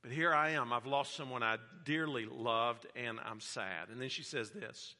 But 0.00 0.12
here 0.12 0.32
I 0.32 0.50
am. 0.50 0.72
I've 0.72 0.86
lost 0.86 1.16
someone 1.16 1.42
I 1.42 1.56
dearly 1.84 2.24
loved, 2.24 2.86
and 2.94 3.18
I'm 3.24 3.40
sad. 3.40 3.88
And 3.90 4.00
then 4.00 4.08
she 4.08 4.22
says 4.22 4.50
this 4.50 4.94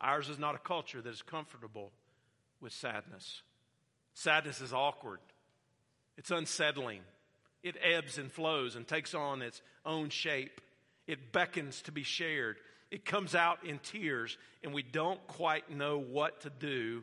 Ours 0.00 0.28
is 0.28 0.38
not 0.38 0.54
a 0.54 0.58
culture 0.58 1.02
that 1.02 1.10
is 1.10 1.22
comfortable 1.22 1.90
with 2.60 2.72
sadness. 2.72 3.42
Sadness 4.14 4.60
is 4.60 4.72
awkward, 4.72 5.20
it's 6.16 6.30
unsettling. 6.30 7.00
It 7.62 7.76
ebbs 7.82 8.16
and 8.16 8.32
flows 8.32 8.74
and 8.74 8.88
takes 8.88 9.14
on 9.14 9.42
its 9.42 9.60
own 9.84 10.08
shape. 10.08 10.62
It 11.10 11.32
beckons 11.32 11.82
to 11.82 11.92
be 11.92 12.04
shared. 12.04 12.56
It 12.92 13.04
comes 13.04 13.34
out 13.34 13.66
in 13.66 13.80
tears, 13.80 14.38
and 14.62 14.72
we 14.72 14.84
don't 14.84 15.24
quite 15.26 15.68
know 15.68 15.98
what 15.98 16.42
to 16.42 16.50
do 16.50 17.02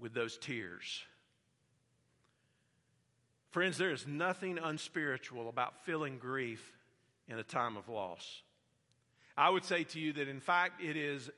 with 0.00 0.14
those 0.14 0.38
tears. 0.38 1.04
Friends, 3.50 3.76
there 3.76 3.92
is 3.92 4.06
nothing 4.06 4.56
unspiritual 4.56 5.50
about 5.50 5.84
feeling 5.84 6.16
grief 6.16 6.72
in 7.28 7.38
a 7.38 7.42
time 7.42 7.76
of 7.76 7.90
loss. 7.90 8.40
I 9.36 9.50
would 9.50 9.66
say 9.66 9.84
to 9.84 10.00
you 10.00 10.14
that, 10.14 10.28
in 10.28 10.40
fact, 10.40 10.82
it 10.82 10.96
is 10.96 11.30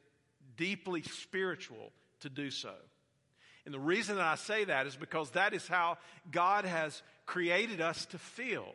deeply 0.56 1.02
spiritual 1.02 1.90
to 2.20 2.28
do 2.28 2.52
so. 2.52 2.74
And 3.64 3.74
the 3.74 3.80
reason 3.80 4.14
that 4.14 4.24
I 4.24 4.36
say 4.36 4.62
that 4.66 4.86
is 4.86 4.94
because 4.94 5.30
that 5.30 5.54
is 5.54 5.66
how 5.66 5.98
God 6.30 6.66
has 6.66 7.02
created 7.26 7.80
us 7.80 8.06
to 8.06 8.18
feel. 8.18 8.74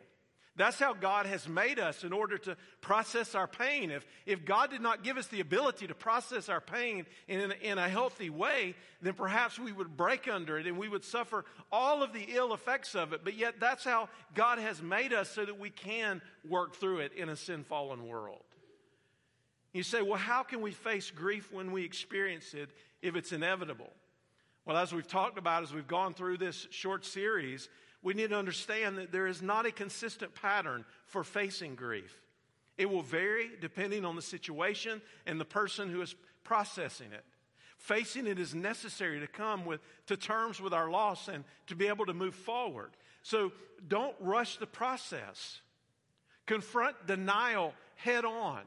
That's 0.60 0.78
how 0.78 0.92
God 0.92 1.24
has 1.24 1.48
made 1.48 1.78
us 1.78 2.04
in 2.04 2.12
order 2.12 2.36
to 2.36 2.54
process 2.82 3.34
our 3.34 3.46
pain. 3.46 3.90
If, 3.90 4.06
if 4.26 4.44
God 4.44 4.70
did 4.70 4.82
not 4.82 5.02
give 5.02 5.16
us 5.16 5.26
the 5.28 5.40
ability 5.40 5.86
to 5.86 5.94
process 5.94 6.50
our 6.50 6.60
pain 6.60 7.06
in, 7.28 7.50
in 7.62 7.78
a 7.78 7.88
healthy 7.88 8.28
way, 8.28 8.74
then 9.00 9.14
perhaps 9.14 9.58
we 9.58 9.72
would 9.72 9.96
break 9.96 10.28
under 10.28 10.58
it 10.58 10.66
and 10.66 10.76
we 10.76 10.86
would 10.86 11.02
suffer 11.02 11.46
all 11.72 12.02
of 12.02 12.12
the 12.12 12.26
ill 12.28 12.52
effects 12.52 12.94
of 12.94 13.14
it. 13.14 13.24
But 13.24 13.38
yet, 13.38 13.54
that's 13.58 13.84
how 13.84 14.10
God 14.34 14.58
has 14.58 14.82
made 14.82 15.14
us 15.14 15.30
so 15.30 15.46
that 15.46 15.58
we 15.58 15.70
can 15.70 16.20
work 16.46 16.76
through 16.76 16.98
it 16.98 17.14
in 17.14 17.30
a 17.30 17.36
sin 17.36 17.64
fallen 17.64 18.06
world. 18.06 18.44
You 19.72 19.82
say, 19.82 20.02
well, 20.02 20.18
how 20.18 20.42
can 20.42 20.60
we 20.60 20.72
face 20.72 21.10
grief 21.10 21.50
when 21.50 21.72
we 21.72 21.86
experience 21.86 22.52
it 22.52 22.68
if 23.00 23.16
it's 23.16 23.32
inevitable? 23.32 23.90
Well, 24.66 24.76
as 24.76 24.92
we've 24.92 25.08
talked 25.08 25.38
about 25.38 25.62
as 25.62 25.72
we've 25.72 25.88
gone 25.88 26.12
through 26.12 26.36
this 26.36 26.66
short 26.70 27.06
series, 27.06 27.70
we 28.02 28.14
need 28.14 28.30
to 28.30 28.38
understand 28.38 28.98
that 28.98 29.12
there 29.12 29.26
is 29.26 29.42
not 29.42 29.66
a 29.66 29.72
consistent 29.72 30.34
pattern 30.34 30.84
for 31.06 31.22
facing 31.22 31.74
grief. 31.74 32.16
It 32.78 32.88
will 32.88 33.02
vary 33.02 33.50
depending 33.60 34.04
on 34.04 34.16
the 34.16 34.22
situation 34.22 35.02
and 35.26 35.38
the 35.38 35.44
person 35.44 35.90
who 35.90 36.00
is 36.00 36.14
processing 36.44 37.12
it. 37.12 37.24
Facing 37.76 38.26
it 38.26 38.38
is 38.38 38.54
necessary 38.54 39.20
to 39.20 39.26
come 39.26 39.64
with, 39.64 39.80
to 40.06 40.16
terms 40.16 40.60
with 40.60 40.72
our 40.72 40.90
loss 40.90 41.28
and 41.28 41.44
to 41.66 41.76
be 41.76 41.88
able 41.88 42.06
to 42.06 42.14
move 42.14 42.34
forward. 42.34 42.90
So 43.22 43.52
don't 43.86 44.14
rush 44.20 44.56
the 44.56 44.66
process. 44.66 45.60
Confront 46.46 47.06
denial 47.06 47.74
head 47.96 48.24
on. 48.24 48.60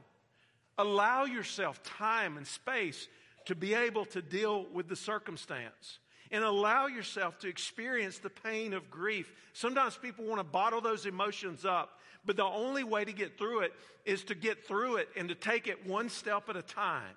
Allow 0.78 1.26
yourself 1.26 1.82
time 1.84 2.38
and 2.38 2.48
space 2.48 3.08
to 3.46 3.56
be 3.56 3.74
able 3.74 4.06
to 4.06 4.22
deal 4.22 4.66
with 4.74 4.88
the 4.88 4.96
circumstance. 4.96 6.00
And 6.34 6.44
allow 6.44 6.88
yourself 6.88 7.40
to 7.40 7.48
experience 7.48 8.18
the 8.18 8.30
pain 8.30 8.74
of 8.74 8.90
grief. 8.90 9.32
Sometimes 9.54 9.96
people 9.96 10.26
want 10.26 10.40
to 10.40 10.44
bottle 10.44 10.82
those 10.82 11.06
emotions 11.06 11.64
up, 11.64 12.00
but 12.26 12.36
the 12.36 12.44
only 12.44 12.84
way 12.84 13.06
to 13.06 13.14
get 13.14 13.38
through 13.38 13.60
it 13.60 13.74
is 14.04 14.24
to 14.26 14.36
get 14.36 14.66
through 14.68 14.98
it 14.98 15.08
and 15.16 15.30
to 15.30 15.36
take 15.36 15.68
it 15.68 15.86
one 15.86 16.10
step 16.10 16.50
at 16.50 16.58
a 16.58 16.64
time. 16.64 17.16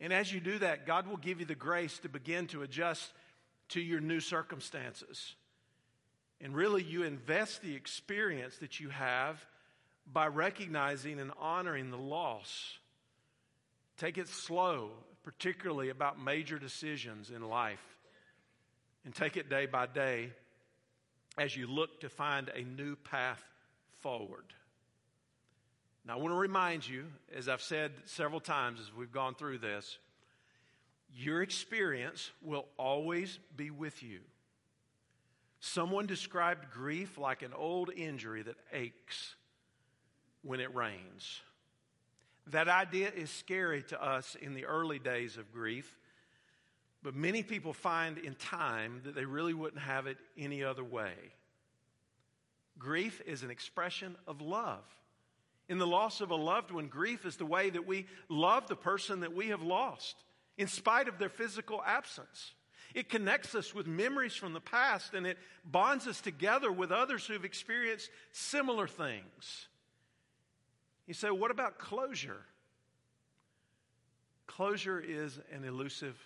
And 0.00 0.12
as 0.12 0.32
you 0.32 0.40
do 0.40 0.58
that, 0.60 0.86
God 0.86 1.06
will 1.06 1.18
give 1.18 1.38
you 1.38 1.46
the 1.46 1.54
grace 1.54 1.98
to 1.98 2.08
begin 2.08 2.46
to 2.48 2.62
adjust 2.62 3.12
to 3.70 3.80
your 3.80 4.00
new 4.00 4.20
circumstances. 4.20 5.34
And 6.40 6.54
really, 6.54 6.82
you 6.82 7.02
invest 7.02 7.62
the 7.62 7.74
experience 7.74 8.56
that 8.58 8.80
you 8.80 8.88
have 8.88 9.44
by 10.10 10.28
recognizing 10.28 11.20
and 11.20 11.32
honoring 11.38 11.90
the 11.90 11.98
loss. 11.98 12.78
Take 13.98 14.16
it 14.16 14.28
slow, 14.28 14.92
particularly 15.24 15.90
about 15.90 16.22
major 16.22 16.58
decisions 16.58 17.30
in 17.30 17.42
life, 17.42 17.82
and 19.08 19.14
take 19.14 19.38
it 19.38 19.48
day 19.48 19.64
by 19.64 19.86
day 19.86 20.28
as 21.38 21.56
you 21.56 21.66
look 21.66 21.98
to 21.98 22.10
find 22.10 22.50
a 22.50 22.62
new 22.62 22.94
path 22.94 23.42
forward. 24.02 24.44
Now, 26.06 26.12
I 26.12 26.16
want 26.16 26.34
to 26.34 26.38
remind 26.38 26.86
you, 26.86 27.06
as 27.34 27.48
I've 27.48 27.62
said 27.62 27.92
several 28.04 28.38
times 28.38 28.80
as 28.80 28.94
we've 28.94 29.10
gone 29.10 29.34
through 29.34 29.60
this, 29.60 29.96
your 31.16 31.40
experience 31.40 32.30
will 32.42 32.66
always 32.76 33.38
be 33.56 33.70
with 33.70 34.02
you. 34.02 34.18
Someone 35.58 36.04
described 36.04 36.70
grief 36.70 37.16
like 37.16 37.40
an 37.40 37.54
old 37.54 37.90
injury 37.90 38.42
that 38.42 38.56
aches 38.74 39.36
when 40.42 40.60
it 40.60 40.74
rains. 40.74 41.40
That 42.48 42.68
idea 42.68 43.10
is 43.16 43.30
scary 43.30 43.84
to 43.84 44.04
us 44.04 44.36
in 44.38 44.52
the 44.52 44.66
early 44.66 44.98
days 44.98 45.38
of 45.38 45.50
grief, 45.50 45.96
but 47.02 47.14
many 47.14 47.42
people 47.42 47.72
find 47.72 48.18
in 48.18 48.34
time 48.34 49.00
that 49.04 49.14
they 49.14 49.24
really 49.24 49.54
wouldn't 49.54 49.82
have 49.82 50.06
it 50.06 50.18
any 50.36 50.64
other 50.64 50.84
way. 50.84 51.12
Grief 52.78 53.20
is 53.26 53.42
an 53.42 53.50
expression 53.50 54.16
of 54.26 54.40
love. 54.40 54.84
In 55.68 55.78
the 55.78 55.86
loss 55.86 56.20
of 56.20 56.30
a 56.30 56.36
loved 56.36 56.70
one, 56.70 56.86
grief 56.86 57.26
is 57.26 57.36
the 57.36 57.46
way 57.46 57.70
that 57.70 57.86
we 57.86 58.06
love 58.28 58.66
the 58.68 58.76
person 58.76 59.20
that 59.20 59.34
we 59.34 59.48
have 59.48 59.62
lost, 59.62 60.16
in 60.56 60.66
spite 60.66 61.08
of 61.08 61.18
their 61.18 61.28
physical 61.28 61.82
absence. 61.84 62.54
It 62.94 63.10
connects 63.10 63.54
us 63.54 63.74
with 63.74 63.86
memories 63.86 64.34
from 64.34 64.54
the 64.54 64.60
past 64.60 65.12
and 65.12 65.26
it 65.26 65.38
bonds 65.64 66.06
us 66.06 66.20
together 66.20 66.72
with 66.72 66.90
others 66.90 67.26
who've 67.26 67.44
experienced 67.44 68.10
similar 68.32 68.86
things. 68.86 69.68
You 71.06 71.14
say, 71.14 71.30
what 71.30 71.50
about 71.50 71.78
closure? 71.78 72.40
Closure 74.46 74.98
is 74.98 75.38
an 75.52 75.64
elusive 75.64 76.18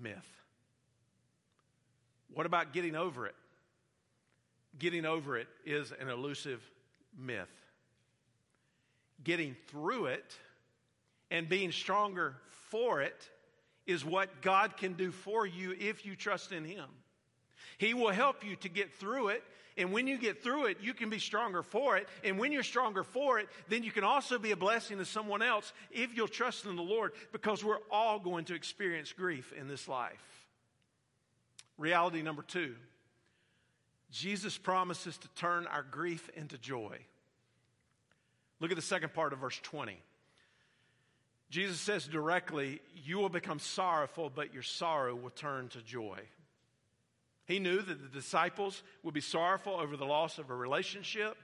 myth. 0.00 0.28
What 2.32 2.46
about 2.46 2.72
getting 2.72 2.94
over 2.94 3.26
it? 3.26 3.34
Getting 4.78 5.04
over 5.04 5.36
it 5.36 5.48
is 5.64 5.92
an 5.98 6.08
elusive 6.08 6.62
myth. 7.18 7.48
Getting 9.24 9.56
through 9.68 10.06
it 10.06 10.36
and 11.30 11.48
being 11.48 11.72
stronger 11.72 12.36
for 12.70 13.02
it 13.02 13.28
is 13.86 14.04
what 14.04 14.42
God 14.42 14.76
can 14.76 14.92
do 14.92 15.10
for 15.10 15.46
you 15.46 15.74
if 15.78 16.04
you 16.04 16.14
trust 16.14 16.52
in 16.52 16.64
Him. 16.64 16.86
He 17.78 17.94
will 17.94 18.12
help 18.12 18.44
you 18.44 18.56
to 18.56 18.68
get 18.68 18.94
through 18.94 19.28
it. 19.28 19.42
And 19.78 19.92
when 19.92 20.08
you 20.08 20.18
get 20.18 20.42
through 20.42 20.66
it, 20.66 20.78
you 20.82 20.92
can 20.92 21.08
be 21.08 21.20
stronger 21.20 21.62
for 21.62 21.96
it. 21.96 22.08
And 22.24 22.38
when 22.38 22.50
you're 22.50 22.64
stronger 22.64 23.04
for 23.04 23.38
it, 23.38 23.48
then 23.68 23.84
you 23.84 23.92
can 23.92 24.02
also 24.02 24.38
be 24.38 24.50
a 24.50 24.56
blessing 24.56 24.98
to 24.98 25.04
someone 25.04 25.40
else 25.40 25.72
if 25.92 26.16
you'll 26.16 26.26
trust 26.26 26.66
in 26.66 26.74
the 26.74 26.82
Lord 26.82 27.12
because 27.30 27.64
we're 27.64 27.78
all 27.90 28.18
going 28.18 28.44
to 28.46 28.54
experience 28.54 29.12
grief 29.12 29.52
in 29.56 29.68
this 29.68 29.86
life. 29.86 30.46
Reality 31.78 32.22
number 32.22 32.42
two 32.42 32.74
Jesus 34.10 34.58
promises 34.58 35.16
to 35.18 35.28
turn 35.36 35.66
our 35.68 35.84
grief 35.84 36.28
into 36.34 36.58
joy. 36.58 36.98
Look 38.60 38.72
at 38.72 38.76
the 38.76 38.82
second 38.82 39.14
part 39.14 39.32
of 39.32 39.38
verse 39.38 39.60
20. 39.62 39.96
Jesus 41.50 41.78
says 41.78 42.06
directly, 42.06 42.80
You 43.04 43.18
will 43.18 43.28
become 43.28 43.58
sorrowful, 43.58 44.30
but 44.34 44.52
your 44.52 44.62
sorrow 44.62 45.14
will 45.14 45.30
turn 45.30 45.68
to 45.68 45.82
joy. 45.82 46.18
He 47.48 47.58
knew 47.58 47.80
that 47.80 48.02
the 48.02 48.08
disciples 48.08 48.82
would 49.02 49.14
be 49.14 49.22
sorrowful 49.22 49.72
over 49.80 49.96
the 49.96 50.04
loss 50.04 50.36
of 50.38 50.50
a 50.50 50.54
relationship, 50.54 51.34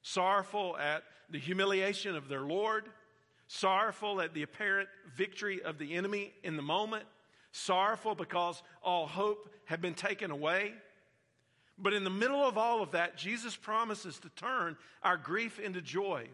sorrowful 0.00 0.76
at 0.78 1.02
the 1.28 1.40
humiliation 1.40 2.14
of 2.14 2.28
their 2.28 2.42
Lord, 2.42 2.84
sorrowful 3.48 4.20
at 4.20 4.32
the 4.32 4.44
apparent 4.44 4.88
victory 5.16 5.60
of 5.60 5.78
the 5.78 5.94
enemy 5.94 6.32
in 6.44 6.56
the 6.56 6.62
moment, 6.62 7.04
sorrowful 7.50 8.14
because 8.14 8.62
all 8.80 9.08
hope 9.08 9.52
had 9.64 9.82
been 9.82 9.94
taken 9.94 10.30
away. 10.30 10.72
But 11.76 11.94
in 11.94 12.04
the 12.04 12.10
middle 12.10 12.46
of 12.46 12.56
all 12.56 12.80
of 12.80 12.92
that, 12.92 13.16
Jesus 13.16 13.56
promises 13.56 14.20
to 14.20 14.28
turn 14.36 14.76
our 15.02 15.16
grief 15.16 15.58
into 15.58 15.82
joy. 15.82 16.28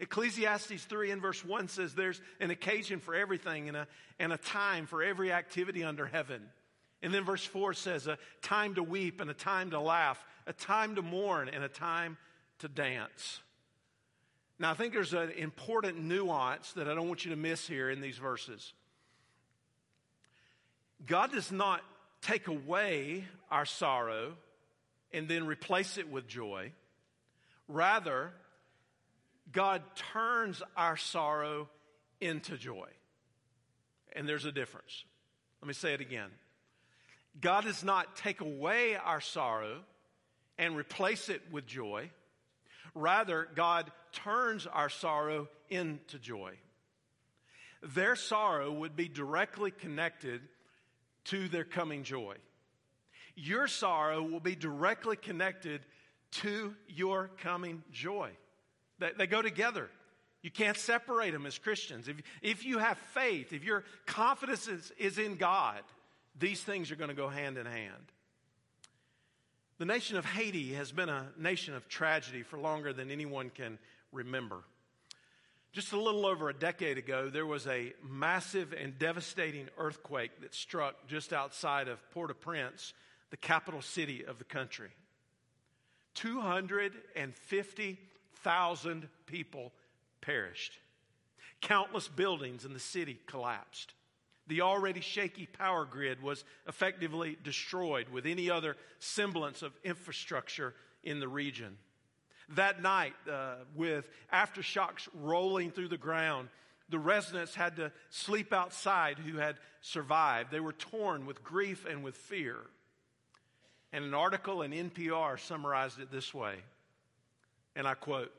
Ecclesiastes 0.00 0.84
3 0.84 1.10
and 1.10 1.20
verse 1.20 1.44
1 1.44 1.68
says 1.68 1.94
there's 1.94 2.22
an 2.40 2.50
occasion 2.50 2.98
for 2.98 3.14
everything 3.14 3.68
and 3.68 3.76
a, 3.76 3.86
and 4.18 4.32
a 4.32 4.38
time 4.38 4.86
for 4.86 5.02
every 5.02 5.32
activity 5.32 5.84
under 5.84 6.06
heaven. 6.06 6.48
And 7.02 7.14
then 7.14 7.24
verse 7.24 7.44
4 7.44 7.74
says 7.74 8.06
a 8.06 8.18
time 8.42 8.74
to 8.74 8.82
weep 8.82 9.20
and 9.20 9.30
a 9.30 9.34
time 9.34 9.70
to 9.70 9.80
laugh, 9.80 10.22
a 10.46 10.52
time 10.52 10.96
to 10.96 11.02
mourn 11.02 11.48
and 11.48 11.62
a 11.62 11.68
time 11.68 12.16
to 12.58 12.68
dance. 12.68 13.40
Now, 14.58 14.72
I 14.72 14.74
think 14.74 14.92
there's 14.92 15.14
an 15.14 15.30
important 15.30 16.02
nuance 16.02 16.72
that 16.72 16.88
I 16.88 16.94
don't 16.94 17.06
want 17.06 17.24
you 17.24 17.30
to 17.30 17.36
miss 17.36 17.68
here 17.68 17.90
in 17.90 18.00
these 18.00 18.18
verses. 18.18 18.72
God 21.06 21.30
does 21.32 21.52
not 21.52 21.82
take 22.22 22.48
away 22.48 23.24
our 23.50 23.64
sorrow 23.64 24.34
and 25.12 25.28
then 25.28 25.46
replace 25.46 25.96
it 25.96 26.10
with 26.10 26.26
joy. 26.26 26.72
Rather, 27.68 28.32
God 29.52 29.82
turns 30.12 30.60
our 30.76 30.96
sorrow 30.96 31.68
into 32.20 32.56
joy. 32.56 32.88
And 34.12 34.28
there's 34.28 34.44
a 34.44 34.52
difference. 34.52 35.04
Let 35.62 35.68
me 35.68 35.74
say 35.74 35.94
it 35.94 36.00
again. 36.00 36.30
God 37.40 37.64
does 37.64 37.84
not 37.84 38.16
take 38.16 38.40
away 38.40 38.96
our 38.96 39.20
sorrow 39.20 39.80
and 40.58 40.76
replace 40.76 41.28
it 41.28 41.42
with 41.50 41.66
joy. 41.66 42.10
Rather, 42.94 43.48
God 43.54 43.90
turns 44.12 44.66
our 44.66 44.88
sorrow 44.88 45.48
into 45.70 46.18
joy. 46.18 46.54
Their 47.82 48.16
sorrow 48.16 48.72
would 48.72 48.96
be 48.96 49.08
directly 49.08 49.70
connected 49.70 50.40
to 51.26 51.48
their 51.48 51.64
coming 51.64 52.02
joy. 52.02 52.34
Your 53.36 53.68
sorrow 53.68 54.22
will 54.22 54.40
be 54.40 54.56
directly 54.56 55.16
connected 55.16 55.82
to 56.30 56.74
your 56.88 57.30
coming 57.40 57.84
joy. 57.92 58.30
They, 58.98 59.10
they 59.16 59.26
go 59.28 59.42
together. 59.42 59.90
You 60.42 60.50
can't 60.50 60.76
separate 60.76 61.32
them 61.32 61.46
as 61.46 61.58
Christians. 61.58 62.08
If, 62.08 62.16
if 62.42 62.64
you 62.64 62.78
have 62.78 62.98
faith, 63.14 63.52
if 63.52 63.64
your 63.64 63.84
confidence 64.06 64.66
is, 64.66 64.92
is 64.98 65.18
in 65.18 65.36
God, 65.36 65.82
these 66.38 66.62
things 66.62 66.90
are 66.90 66.96
going 66.96 67.10
to 67.10 67.16
go 67.16 67.28
hand 67.28 67.58
in 67.58 67.66
hand. 67.66 68.12
The 69.78 69.84
nation 69.84 70.16
of 70.16 70.24
Haiti 70.24 70.72
has 70.74 70.90
been 70.90 71.08
a 71.08 71.28
nation 71.38 71.74
of 71.74 71.88
tragedy 71.88 72.42
for 72.42 72.58
longer 72.58 72.92
than 72.92 73.10
anyone 73.10 73.50
can 73.50 73.78
remember. 74.12 74.58
Just 75.72 75.92
a 75.92 76.00
little 76.00 76.26
over 76.26 76.48
a 76.48 76.54
decade 76.54 76.98
ago, 76.98 77.30
there 77.30 77.46
was 77.46 77.66
a 77.66 77.92
massive 78.02 78.72
and 78.72 78.98
devastating 78.98 79.68
earthquake 79.78 80.40
that 80.40 80.54
struck 80.54 81.06
just 81.06 81.32
outside 81.32 81.86
of 81.88 81.98
Port 82.10 82.30
au 82.30 82.34
Prince, 82.34 82.94
the 83.30 83.36
capital 83.36 83.82
city 83.82 84.24
of 84.24 84.38
the 84.38 84.44
country. 84.44 84.90
250 86.14 87.98
thousand 88.42 89.08
people 89.26 89.72
perished. 90.20 90.72
Countless 91.60 92.08
buildings 92.08 92.64
in 92.64 92.72
the 92.72 92.80
city 92.80 93.18
collapsed. 93.26 93.94
The 94.48 94.62
already 94.62 95.00
shaky 95.00 95.46
power 95.46 95.84
grid 95.84 96.22
was 96.22 96.44
effectively 96.66 97.36
destroyed 97.42 98.08
with 98.08 98.26
any 98.26 98.50
other 98.50 98.76
semblance 98.98 99.62
of 99.62 99.72
infrastructure 99.84 100.74
in 101.02 101.20
the 101.20 101.28
region. 101.28 101.76
That 102.56 102.82
night, 102.82 103.14
uh, 103.30 103.56
with 103.74 104.08
aftershocks 104.32 105.06
rolling 105.14 105.70
through 105.70 105.88
the 105.88 105.98
ground, 105.98 106.48
the 106.88 106.98
residents 106.98 107.54
had 107.54 107.76
to 107.76 107.92
sleep 108.08 108.52
outside 108.52 109.18
who 109.18 109.36
had 109.36 109.56
survived. 109.82 110.50
They 110.50 110.60
were 110.60 110.72
torn 110.72 111.26
with 111.26 111.44
grief 111.44 111.84
and 111.88 112.02
with 112.02 112.16
fear. 112.16 112.56
And 113.92 114.04
an 114.04 114.14
article 114.14 114.62
in 114.62 114.72
NPR 114.72 115.38
summarized 115.38 116.00
it 116.00 116.10
this 116.10 116.32
way 116.32 116.56
and 117.78 117.86
I 117.86 117.94
quote 117.94 118.32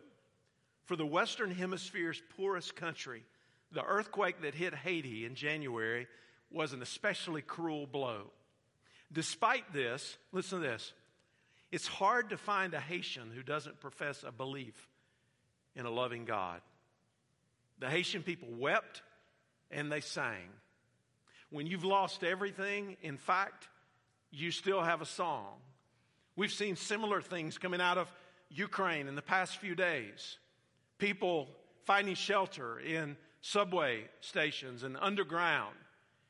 For 0.86 0.96
the 0.96 1.06
Western 1.06 1.50
Hemisphere's 1.50 2.22
poorest 2.36 2.76
country, 2.76 3.24
the 3.72 3.84
earthquake 3.84 4.42
that 4.42 4.56
hit 4.56 4.74
Haiti 4.74 5.26
in 5.26 5.36
January 5.36 6.08
was 6.52 6.74
an 6.74 6.82
especially 6.82 7.42
cruel 7.42 7.86
blow. 7.86 8.32
Despite 9.12 9.74
this, 9.74 10.18
listen 10.32 10.62
to 10.62 10.68
this 10.68 10.94
it's 11.72 11.88
hard 11.88 12.32
to 12.32 12.38
find 12.38 12.74
a 12.74 12.80
Haitian 12.80 13.32
who 13.34 13.44
doesn't 13.44 13.80
profess 13.80 14.24
a 14.24 14.32
belief 14.32 14.88
in 15.76 15.86
a 15.86 15.92
loving 15.92 16.26
God. 16.26 16.62
The 17.80 17.90
Haitian 17.90 18.24
people 18.24 18.50
wept 18.58 19.04
and 19.70 19.92
they 19.92 20.02
sang. 20.02 20.50
When 21.52 21.68
you've 21.68 21.84
lost 21.84 22.24
everything, 22.24 22.98
in 23.02 23.18
fact, 23.18 23.68
you 24.32 24.52
still 24.52 24.82
have 24.82 25.02
a 25.02 25.06
song. 25.06 25.54
We've 26.36 26.52
seen 26.52 26.76
similar 26.76 27.22
things 27.22 27.58
coming 27.58 27.82
out 27.82 27.98
of 27.98 28.12
Ukraine 28.50 29.08
in 29.08 29.16
the 29.16 29.22
past 29.22 29.58
few 29.58 29.76
days. 29.76 30.38
People 30.98 31.48
finding 31.86 32.16
shelter 32.16 32.80
in 32.80 33.16
subway 33.42 34.04
stations 34.22 34.84
and 34.84 34.98
underground, 35.00 35.76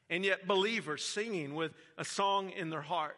and 0.09 0.23
yet 0.23 0.47
believers 0.47 1.03
singing 1.03 1.55
with 1.55 1.73
a 1.97 2.05
song 2.05 2.51
in 2.51 2.69
their 2.69 2.81
heart. 2.81 3.17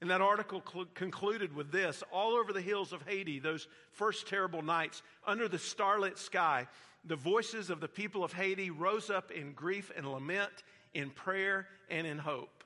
And 0.00 0.10
that 0.10 0.20
article 0.20 0.62
cl- 0.70 0.86
concluded 0.94 1.54
with 1.54 1.72
this 1.72 2.02
all 2.12 2.34
over 2.34 2.52
the 2.52 2.60
hills 2.60 2.92
of 2.92 3.02
Haiti, 3.02 3.38
those 3.38 3.66
first 3.92 4.28
terrible 4.28 4.62
nights, 4.62 5.02
under 5.26 5.48
the 5.48 5.58
starlit 5.58 6.18
sky, 6.18 6.66
the 7.04 7.16
voices 7.16 7.70
of 7.70 7.80
the 7.80 7.88
people 7.88 8.22
of 8.22 8.32
Haiti 8.32 8.70
rose 8.70 9.10
up 9.10 9.30
in 9.30 9.52
grief 9.52 9.90
and 9.96 10.10
lament, 10.10 10.64
in 10.92 11.10
prayer 11.10 11.66
and 11.88 12.06
in 12.06 12.18
hope. 12.18 12.64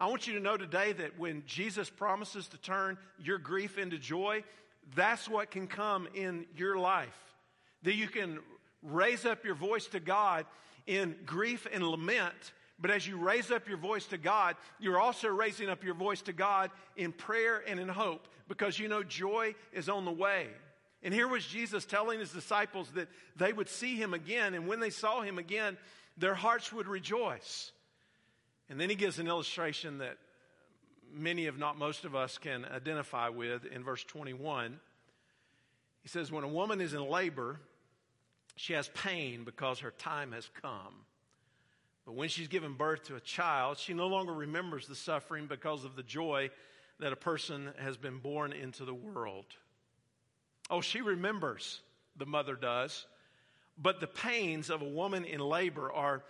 I 0.00 0.06
want 0.06 0.26
you 0.28 0.34
to 0.34 0.40
know 0.40 0.56
today 0.56 0.92
that 0.92 1.18
when 1.18 1.42
Jesus 1.44 1.90
promises 1.90 2.46
to 2.48 2.58
turn 2.58 2.98
your 3.18 3.38
grief 3.38 3.78
into 3.78 3.98
joy, 3.98 4.44
that's 4.94 5.28
what 5.28 5.50
can 5.50 5.66
come 5.66 6.08
in 6.14 6.46
your 6.56 6.78
life. 6.78 7.34
That 7.82 7.94
you 7.94 8.06
can 8.06 8.38
raise 8.82 9.24
up 9.24 9.44
your 9.44 9.54
voice 9.54 9.86
to 9.88 10.00
God 10.00 10.46
in 10.86 11.16
grief 11.26 11.66
and 11.72 11.84
lament, 11.84 12.52
but 12.78 12.90
as 12.90 13.06
you 13.06 13.16
raise 13.16 13.50
up 13.50 13.68
your 13.68 13.78
voice 13.78 14.06
to 14.06 14.18
God, 14.18 14.56
you're 14.78 15.00
also 15.00 15.28
raising 15.28 15.68
up 15.68 15.82
your 15.82 15.94
voice 15.94 16.22
to 16.22 16.32
God 16.32 16.70
in 16.96 17.12
prayer 17.12 17.62
and 17.66 17.80
in 17.80 17.88
hope 17.88 18.28
because 18.46 18.78
you 18.78 18.88
know 18.88 19.02
joy 19.02 19.54
is 19.72 19.88
on 19.88 20.04
the 20.04 20.12
way. 20.12 20.48
And 21.02 21.12
here 21.12 21.28
was 21.28 21.46
Jesus 21.46 21.84
telling 21.84 22.20
his 22.20 22.32
disciples 22.32 22.90
that 22.94 23.08
they 23.36 23.52
would 23.52 23.68
see 23.68 23.96
him 23.96 24.14
again, 24.14 24.54
and 24.54 24.66
when 24.66 24.80
they 24.80 24.90
saw 24.90 25.22
him 25.22 25.38
again, 25.38 25.76
their 26.16 26.34
hearts 26.34 26.72
would 26.72 26.88
rejoice. 26.88 27.72
And 28.68 28.80
then 28.80 28.90
he 28.90 28.96
gives 28.96 29.18
an 29.18 29.28
illustration 29.28 29.98
that 29.98 30.18
many, 31.12 31.46
if 31.46 31.56
not 31.56 31.78
most 31.78 32.04
of 32.04 32.14
us, 32.14 32.38
can 32.38 32.64
identify 32.64 33.28
with 33.28 33.64
in 33.66 33.84
verse 33.84 34.04
21. 34.04 34.80
He 36.02 36.08
says, 36.08 36.32
When 36.32 36.44
a 36.44 36.48
woman 36.48 36.80
is 36.80 36.94
in 36.94 37.08
labor, 37.08 37.60
she 38.58 38.72
has 38.72 38.88
pain 38.88 39.44
because 39.44 39.80
her 39.80 39.92
time 39.92 40.32
has 40.32 40.48
come. 40.60 41.04
But 42.04 42.14
when 42.14 42.28
she's 42.28 42.48
given 42.48 42.74
birth 42.74 43.04
to 43.04 43.16
a 43.16 43.20
child, 43.20 43.78
she 43.78 43.94
no 43.94 44.08
longer 44.08 44.32
remembers 44.32 44.86
the 44.86 44.94
suffering 44.94 45.46
because 45.46 45.84
of 45.84 45.94
the 45.94 46.02
joy 46.02 46.50
that 47.00 47.12
a 47.12 47.16
person 47.16 47.70
has 47.78 47.96
been 47.96 48.18
born 48.18 48.52
into 48.52 48.84
the 48.84 48.94
world. 48.94 49.46
Oh, 50.70 50.80
she 50.80 51.00
remembers, 51.00 51.80
the 52.16 52.26
mother 52.26 52.56
does, 52.56 53.06
but 53.76 54.00
the 54.00 54.06
pains 54.06 54.70
of 54.70 54.82
a 54.82 54.88
woman 54.88 55.24
in 55.24 55.40
labor 55.40 55.92
are 55.92 56.24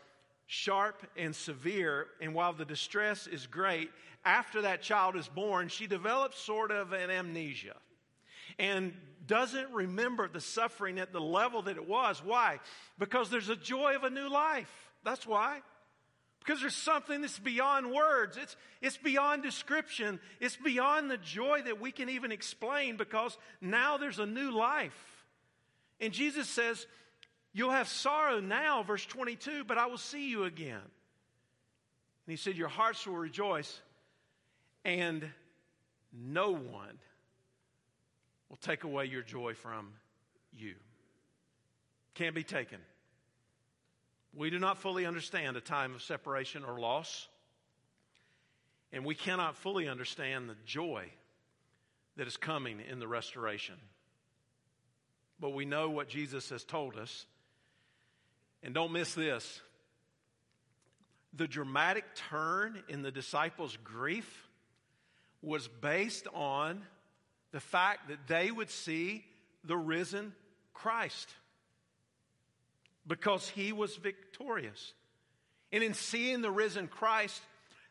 sharp 0.46 1.06
and 1.16 1.34
severe. 1.34 2.08
And 2.20 2.34
while 2.34 2.52
the 2.52 2.64
distress 2.64 3.26
is 3.26 3.46
great, 3.46 3.90
after 4.24 4.62
that 4.62 4.82
child 4.82 5.16
is 5.16 5.28
born, 5.28 5.68
she 5.68 5.86
develops 5.86 6.38
sort 6.38 6.70
of 6.72 6.92
an 6.92 7.10
amnesia 7.10 7.76
and 8.58 8.92
doesn't 9.28 9.70
remember 9.70 10.26
the 10.26 10.40
suffering 10.40 10.98
at 10.98 11.12
the 11.12 11.20
level 11.20 11.62
that 11.62 11.76
it 11.76 11.86
was. 11.86 12.20
Why? 12.24 12.58
Because 12.98 13.30
there's 13.30 13.48
a 13.48 13.56
joy 13.56 13.94
of 13.94 14.02
a 14.02 14.10
new 14.10 14.28
life. 14.28 14.70
That's 15.04 15.26
why. 15.26 15.60
Because 16.40 16.60
there's 16.60 16.74
something 16.74 17.20
that's 17.20 17.38
beyond 17.38 17.92
words. 17.92 18.36
It's, 18.36 18.56
it's 18.80 18.96
beyond 18.96 19.42
description. 19.42 20.18
It's 20.40 20.56
beyond 20.56 21.10
the 21.10 21.18
joy 21.18 21.62
that 21.66 21.80
we 21.80 21.92
can 21.92 22.08
even 22.08 22.32
explain 22.32 22.96
because 22.96 23.36
now 23.60 23.98
there's 23.98 24.18
a 24.18 24.26
new 24.26 24.50
life. 24.50 24.96
And 26.00 26.12
Jesus 26.12 26.48
says, 26.48 26.86
You'll 27.52 27.70
have 27.70 27.88
sorrow 27.88 28.40
now, 28.40 28.82
verse 28.82 29.04
22, 29.06 29.64
but 29.64 29.78
I 29.78 29.86
will 29.86 29.98
see 29.98 30.30
you 30.30 30.44
again. 30.44 30.74
And 30.74 30.82
he 32.26 32.36
said, 32.36 32.56
Your 32.56 32.68
hearts 32.68 33.06
will 33.06 33.16
rejoice, 33.16 33.80
and 34.84 35.28
no 36.12 36.52
one 36.52 36.98
will 38.48 38.56
take 38.56 38.84
away 38.84 39.06
your 39.06 39.22
joy 39.22 39.54
from 39.54 39.92
you. 40.56 40.74
Can't 42.14 42.34
be 42.34 42.44
taken. 42.44 42.78
We 44.34 44.50
do 44.50 44.58
not 44.58 44.78
fully 44.78 45.06
understand 45.06 45.56
a 45.56 45.60
time 45.60 45.94
of 45.94 46.02
separation 46.02 46.64
or 46.64 46.78
loss, 46.78 47.28
and 48.92 49.04
we 49.04 49.14
cannot 49.14 49.56
fully 49.56 49.88
understand 49.88 50.48
the 50.48 50.56
joy 50.64 51.06
that 52.16 52.26
is 52.26 52.36
coming 52.36 52.80
in 52.90 52.98
the 52.98 53.08
restoration. 53.08 53.76
But 55.40 55.50
we 55.50 55.64
know 55.64 55.90
what 55.90 56.08
Jesus 56.08 56.50
has 56.50 56.64
told 56.64 56.96
us. 56.96 57.26
And 58.62 58.74
don't 58.74 58.92
miss 58.92 59.14
this 59.14 59.60
the 61.34 61.46
dramatic 61.46 62.04
turn 62.30 62.82
in 62.88 63.02
the 63.02 63.10
disciples' 63.10 63.76
grief 63.84 64.48
was 65.42 65.68
based 65.68 66.26
on 66.34 66.82
the 67.52 67.60
fact 67.60 68.08
that 68.08 68.26
they 68.26 68.50
would 68.50 68.70
see 68.70 69.24
the 69.64 69.76
risen 69.76 70.32
Christ 70.74 71.28
because 73.06 73.48
he 73.48 73.72
was 73.72 73.96
victorious. 73.96 74.92
And 75.72 75.82
in 75.82 75.94
seeing 75.94 76.42
the 76.42 76.50
risen 76.50 76.88
Christ, 76.88 77.40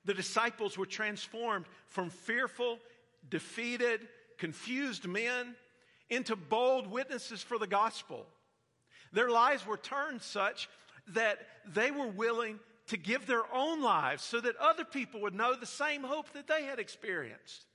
the 0.05 0.13
disciples 0.13 0.77
were 0.77 0.85
transformed 0.85 1.65
from 1.87 2.09
fearful, 2.09 2.79
defeated, 3.29 4.07
confused 4.37 5.07
men 5.07 5.55
into 6.09 6.35
bold 6.35 6.87
witnesses 6.87 7.41
for 7.41 7.57
the 7.57 7.67
gospel. 7.67 8.25
Their 9.11 9.29
lives 9.29 9.65
were 9.65 9.77
turned 9.77 10.21
such 10.21 10.69
that 11.09 11.39
they 11.65 11.91
were 11.91 12.07
willing 12.07 12.59
to 12.87 12.97
give 12.97 13.27
their 13.27 13.43
own 13.53 13.81
lives 13.81 14.23
so 14.23 14.39
that 14.39 14.55
other 14.57 14.85
people 14.85 15.21
would 15.21 15.35
know 15.35 15.55
the 15.55 15.65
same 15.65 16.03
hope 16.03 16.31
that 16.33 16.47
they 16.47 16.63
had 16.63 16.79
experienced. 16.79 17.66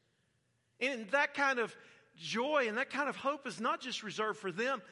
And 0.83 1.09
that 1.13 1.35
kind 1.35 1.61
of 1.61 1.75
joy 2.17 2.67
and 2.69 2.77
that 2.77 2.91
kind 2.91 3.09
of 3.09 3.17
hope 3.17 3.47
is 3.47 3.61
not 3.61 3.81
just 3.81 4.03
reserved 4.03 4.41
for 4.41 4.51
them, 4.51 4.83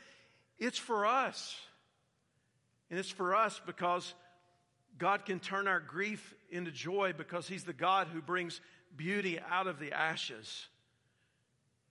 it's 0.59 0.79
for 0.79 1.05
us. 1.05 1.59
And 2.89 2.99
it's 2.99 3.11
for 3.11 3.35
us 3.35 3.61
because 3.67 4.15
God 4.99 5.25
can 5.25 5.41
turn 5.41 5.67
our 5.67 5.81
grief 5.81 6.35
into 6.51 6.71
joy 6.71 7.13
because 7.17 7.49
He's 7.49 7.65
the 7.65 7.73
God 7.73 8.07
who 8.07 8.23
brings 8.23 8.61
beauty 8.97 9.39
out 9.51 9.67
of 9.67 9.79
the 9.79 9.93
ashes. 9.93 10.67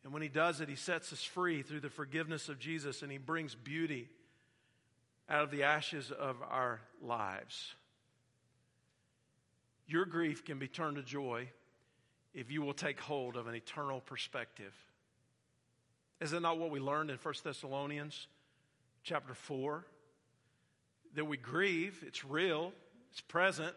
And 0.04 0.14
when 0.14 0.22
He 0.22 0.30
does 0.30 0.62
it, 0.62 0.70
He 0.70 0.76
sets 0.76 1.12
us 1.12 1.24
free 1.24 1.62
through 1.62 1.82
the 1.82 1.90
forgiveness 1.90 2.50
of 2.50 2.60
Jesus 2.60 3.02
and 3.02 3.12
He 3.12 3.18
brings 3.18 3.54
beauty 3.54 4.08
out 5.30 5.44
of 5.44 5.52
the 5.52 5.64
ashes 5.64 6.12
of 6.12 6.38
our 6.42 6.80
lives. 7.02 7.76
Your 9.88 10.06
grief 10.06 10.46
can 10.46 10.60
be 10.60 10.68
turned 10.68 10.98
to 10.98 11.04
joy 11.04 11.50
if 12.34 12.52
you 12.52 12.62
will 12.62 12.74
take 12.74 13.00
hold 13.00 13.36
of 13.36 13.48
an 13.48 13.56
eternal 13.56 14.02
perspective. 14.02 14.74
Is 16.20 16.34
it 16.34 16.42
not 16.42 16.58
what 16.58 16.70
we 16.70 16.80
learned 16.80 17.10
in 17.10 17.18
1 17.18 17.34
Thessalonians 17.44 18.28
chapter 19.04 19.34
4? 19.34 19.86
that 21.16 21.26
we 21.26 21.38
grieve. 21.38 22.04
It's 22.06 22.26
real, 22.26 22.72
it's 23.12 23.22
present. 23.22 23.74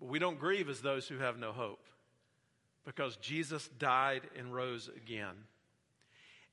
But 0.00 0.08
we 0.08 0.18
don't 0.18 0.38
grieve 0.38 0.68
as 0.68 0.80
those 0.80 1.06
who 1.08 1.18
have 1.18 1.38
no 1.38 1.52
hope 1.52 1.84
because 2.84 3.16
Jesus 3.16 3.68
died 3.78 4.22
and 4.38 4.54
rose 4.54 4.90
again. 4.96 5.34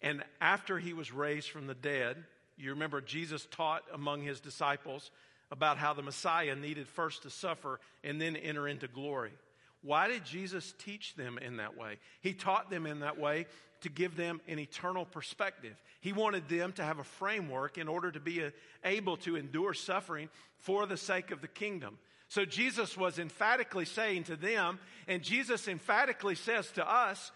And 0.02 0.24
after 0.40 0.78
he 0.78 0.94
was 0.94 1.12
raised 1.12 1.50
from 1.50 1.68
the 1.68 1.74
dead, 1.74 2.18
you 2.58 2.72
remember 2.72 3.02
Jesus 3.02 3.48
taught 3.52 3.84
among 3.94 4.22
his 4.22 4.40
disciples 4.40 5.12
about 5.52 5.78
how 5.78 5.94
the 5.94 6.04
Messiah 6.04 6.56
needed 6.56 6.88
first 6.88 7.24
to 7.24 7.30
suffer 7.30 7.80
and 8.04 8.22
then 8.22 8.36
enter 8.36 8.68
into 8.68 8.88
glory. 8.88 9.34
Why 9.82 10.08
did 10.08 10.26
Jesus 10.26 10.74
teach 10.80 11.16
them 11.16 11.38
in 11.38 11.58
that 11.58 11.78
way? 11.78 11.98
He 12.22 12.34
taught 12.34 12.70
them 12.70 12.86
in 12.86 13.00
that 13.00 13.18
way 13.18 13.46
to 13.82 13.90
give 13.90 14.18
them 14.18 14.42
an 14.48 14.60
eternal 14.60 15.06
perspective. 15.06 15.76
He 16.02 16.12
wanted 16.12 16.50
them 16.50 16.74
to 16.74 16.84
have 16.84 17.00
a 17.00 17.04
framework 17.04 17.78
in 17.78 17.88
order 17.88 18.12
to 18.12 18.20
be 18.20 18.44
uh, 18.44 18.50
able 18.84 19.18
to 19.18 19.38
endure 19.38 19.74
suffering 19.74 20.30
for 20.58 20.86
the 20.86 20.98
sake 20.98 21.32
of 21.32 21.42
the 21.42 21.48
kingdom. 21.48 21.98
So 22.28 22.46
Jesus 22.46 22.98
was 22.98 23.20
emphatically 23.20 23.86
saying 23.86 24.26
to 24.26 24.36
them, 24.36 24.80
and 25.08 25.24
Jesus 25.24 25.68
emphatically 25.68 26.36
says 26.36 26.70
to 26.72 26.88
us, 26.88 27.32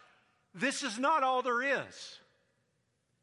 this 0.54 0.84
is 0.84 1.00
not 1.00 1.24
all 1.24 1.42
there 1.42 1.64
is. 1.88 2.20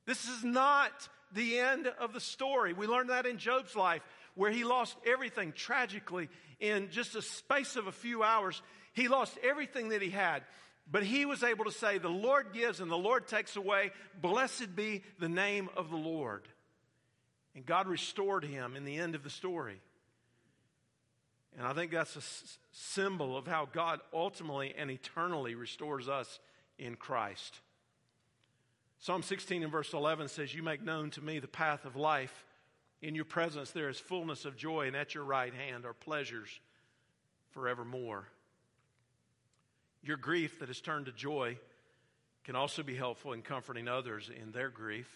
This 0.07 0.27
is 0.27 0.43
not 0.43 1.09
the 1.33 1.59
end 1.59 1.87
of 1.87 2.13
the 2.13 2.21
story. 2.21 2.73
We 2.73 2.87
learned 2.87 3.11
that 3.11 3.27
in 3.27 3.39
Job's 3.39 3.77
life, 3.77 4.03
where 4.35 4.51
he 4.51 4.65
lost 4.65 4.97
everything 5.07 5.53
tragically 5.53 6.29
in 6.59 6.91
just 6.91 7.15
a 7.15 7.23
space 7.23 7.77
of 7.77 7.87
a 7.87 7.93
few 7.93 8.23
hours. 8.23 8.61
He 8.93 9.09
lost 9.09 9.39
everything 9.43 9.91
that 9.91 10.03
he 10.03 10.11
had. 10.11 10.43
But 10.91 11.05
he 11.05 11.25
was 11.25 11.43
able 11.43 11.65
to 11.67 11.73
say, 11.73 11.99
The 11.99 12.09
Lord 12.09 12.53
gives 12.53 12.81
and 12.81 12.91
the 12.91 12.97
Lord 12.97 13.29
takes 13.29 13.57
away. 13.57 13.93
Blessed 14.21 14.75
be 14.75 15.03
the 15.19 15.29
name 15.29 15.69
of 15.77 15.91
the 15.91 15.97
Lord. 15.97 16.49
And 17.55 17.65
God 17.65 17.87
restored 17.87 18.45
him 18.45 18.77
in 18.77 18.85
the 18.85 18.97
end 18.97 19.15
of 19.15 19.23
the 19.23 19.31
story. 19.31 19.81
And 21.59 21.67
I 21.67 21.73
think 21.73 21.91
that's 21.91 22.17
a 22.17 22.23
symbol 22.73 23.37
of 23.37 23.47
how 23.47 23.69
God 23.73 24.01
ultimately 24.13 24.75
and 24.77 24.91
eternally 24.91 25.55
restores 25.55 26.09
us 26.09 26.39
in 26.79 26.95
Christ. 26.95 27.59
Psalm 29.01 29.23
16 29.23 29.63
and 29.63 29.73
verse 29.73 29.93
11 29.93 30.29
says, 30.29 30.55
You 30.55 30.63
make 30.63 30.83
known 30.83 31.11
to 31.11 31.23
me 31.23 31.39
the 31.39 31.49
path 31.49 31.85
of 31.85 31.97
life. 31.97 32.45
In 33.03 33.15
your 33.15 33.25
presence 33.25 33.71
there 33.71 33.89
is 33.89 33.99
fullness 33.99 34.45
of 34.45 34.57
joy, 34.57 34.87
and 34.87 34.97
at 34.97 35.15
your 35.15 35.25
right 35.25 35.55
hand 35.55 35.87
are 35.87 35.95
pleasures 35.95 36.49
forevermore. 37.51 38.29
Your 40.03 40.17
grief 40.17 40.59
that 40.61 40.69
has 40.69 40.81
turned 40.81 41.07
to 41.07 41.13
joy 41.13 41.59
can 42.45 42.57
also 42.57 42.83
be 42.83 42.95
helpful 42.95 43.33
in 43.33 43.43
comforting 43.43 43.89
others 43.89 44.31
in 44.35 44.53
their 44.53 44.71
grief. 44.71 45.09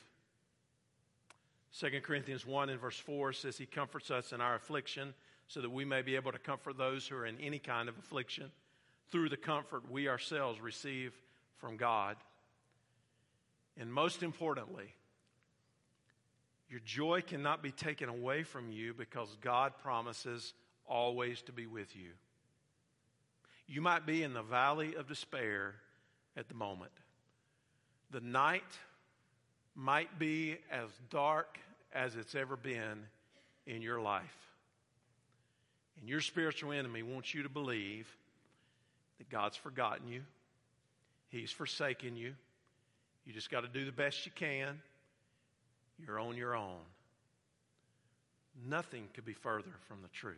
2 1.81 2.01
Corinthians 2.03 2.47
1 2.47 2.69
and 2.69 2.81
verse 2.81 2.99
4 2.99 3.33
says, 3.33 3.57
He 3.57 3.67
comforts 3.67 4.11
us 4.11 4.33
in 4.33 4.41
our 4.41 4.55
affliction 4.55 5.15
so 5.49 5.61
that 5.61 5.71
we 5.71 5.85
may 5.85 6.03
be 6.03 6.17
able 6.17 6.33
to 6.33 6.39
comfort 6.39 6.79
those 6.79 7.07
who 7.07 7.17
are 7.17 7.27
in 7.27 7.41
any 7.41 7.59
kind 7.59 7.89
of 7.89 7.99
affliction 7.99 8.51
through 9.11 9.29
the 9.29 9.37
comfort 9.37 9.91
we 9.91 10.09
ourselves 10.09 10.61
receive 10.61 11.13
from 11.59 11.77
God. 11.77 12.17
And 13.77 13.93
most 13.93 14.23
importantly, 14.23 14.95
your 16.69 16.81
joy 16.85 17.23
cannot 17.23 17.63
be 17.63 17.73
taken 17.73 18.09
away 18.09 18.43
from 18.43 18.71
you 18.71 18.95
because 18.95 19.37
God 19.41 19.73
promises 19.83 20.55
always 20.87 21.43
to 21.43 21.53
be 21.53 21.67
with 21.67 21.95
you. 21.97 22.11
You 23.67 23.81
might 23.81 24.07
be 24.07 24.23
in 24.23 24.35
the 24.35 24.43
valley 24.43 24.95
of 24.95 25.09
despair 25.09 25.75
at 26.37 26.49
the 26.49 26.55
moment. 26.55 26.93
The 28.11 28.21
night 28.21 28.63
might 29.75 30.19
be 30.19 30.59
as 30.71 30.89
dark 31.11 31.59
as 31.93 32.15
it's 32.17 32.35
ever 32.35 32.57
been 32.57 33.07
in 33.67 33.83
your 33.83 34.01
life. 34.01 34.37
And 36.01 36.09
your 36.09 36.21
spiritual 36.21 36.73
enemy 36.73 37.03
wants 37.03 37.33
you 37.35 37.43
to 37.45 37.49
believe 37.49 38.09
that 39.19 39.31
God's 39.31 39.57
forgotten 39.57 40.09
you, 40.09 40.23
He's 41.31 41.51
forsaken 41.51 42.17
you. 42.17 42.35
You 43.25 43.33
just 43.33 43.51
got 43.51 43.63
to 43.63 43.69
do 43.69 43.85
the 43.85 43.93
best 43.93 44.27
you 44.27 44.33
can. 44.35 44.81
You're 45.99 46.21
on 46.21 46.37
your 46.37 46.55
own. 46.55 46.83
Nothing 48.69 49.09
could 49.15 49.25
be 49.25 49.33
further 49.33 49.73
from 49.89 50.03
the 50.03 50.09
truth. 50.09 50.37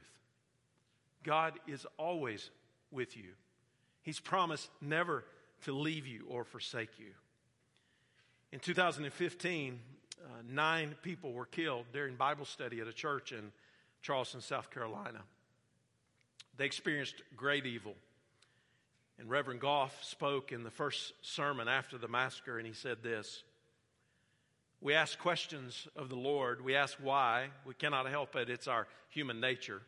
God 1.22 1.54
is 1.66 1.84
always 1.98 2.50
with 2.90 3.16
you. 3.16 3.30
He's 4.02 4.20
promised 4.20 4.70
never 4.80 5.24
to 5.62 5.72
leave 5.72 6.06
you 6.06 6.24
or 6.28 6.44
forsake 6.44 6.98
you. 6.98 7.12
In 8.52 8.60
2015, 8.60 9.80
uh, 10.18 10.28
nine 10.48 10.94
people 11.02 11.32
were 11.32 11.46
killed 11.46 11.86
during 11.92 12.14
Bible 12.14 12.44
study 12.44 12.80
at 12.80 12.86
a 12.86 12.92
church 12.92 13.32
in 13.32 13.52
Charleston, 14.02 14.40
South 14.40 14.70
Carolina. 14.70 15.22
They 16.56 16.64
experienced 16.64 17.22
great 17.36 17.66
evil. 17.66 17.94
And 19.18 19.30
Reverend 19.30 19.60
Goff 19.60 20.04
spoke 20.04 20.52
in 20.52 20.62
the 20.62 20.70
first 20.70 21.12
sermon 21.22 21.68
after 21.68 21.98
the 21.98 22.08
massacre, 22.08 22.58
and 22.58 22.66
he 22.66 22.74
said 22.74 23.02
this 23.02 23.42
We 24.80 24.94
ask 24.94 25.18
questions 25.18 25.88
of 25.96 26.08
the 26.08 26.16
Lord. 26.16 26.64
We 26.64 26.76
ask 26.76 26.96
why. 27.02 27.48
We 27.64 27.74
cannot 27.74 28.08
help 28.08 28.36
it, 28.36 28.50
it's 28.50 28.68
our 28.68 28.86
human 29.08 29.40
nature. 29.40 29.82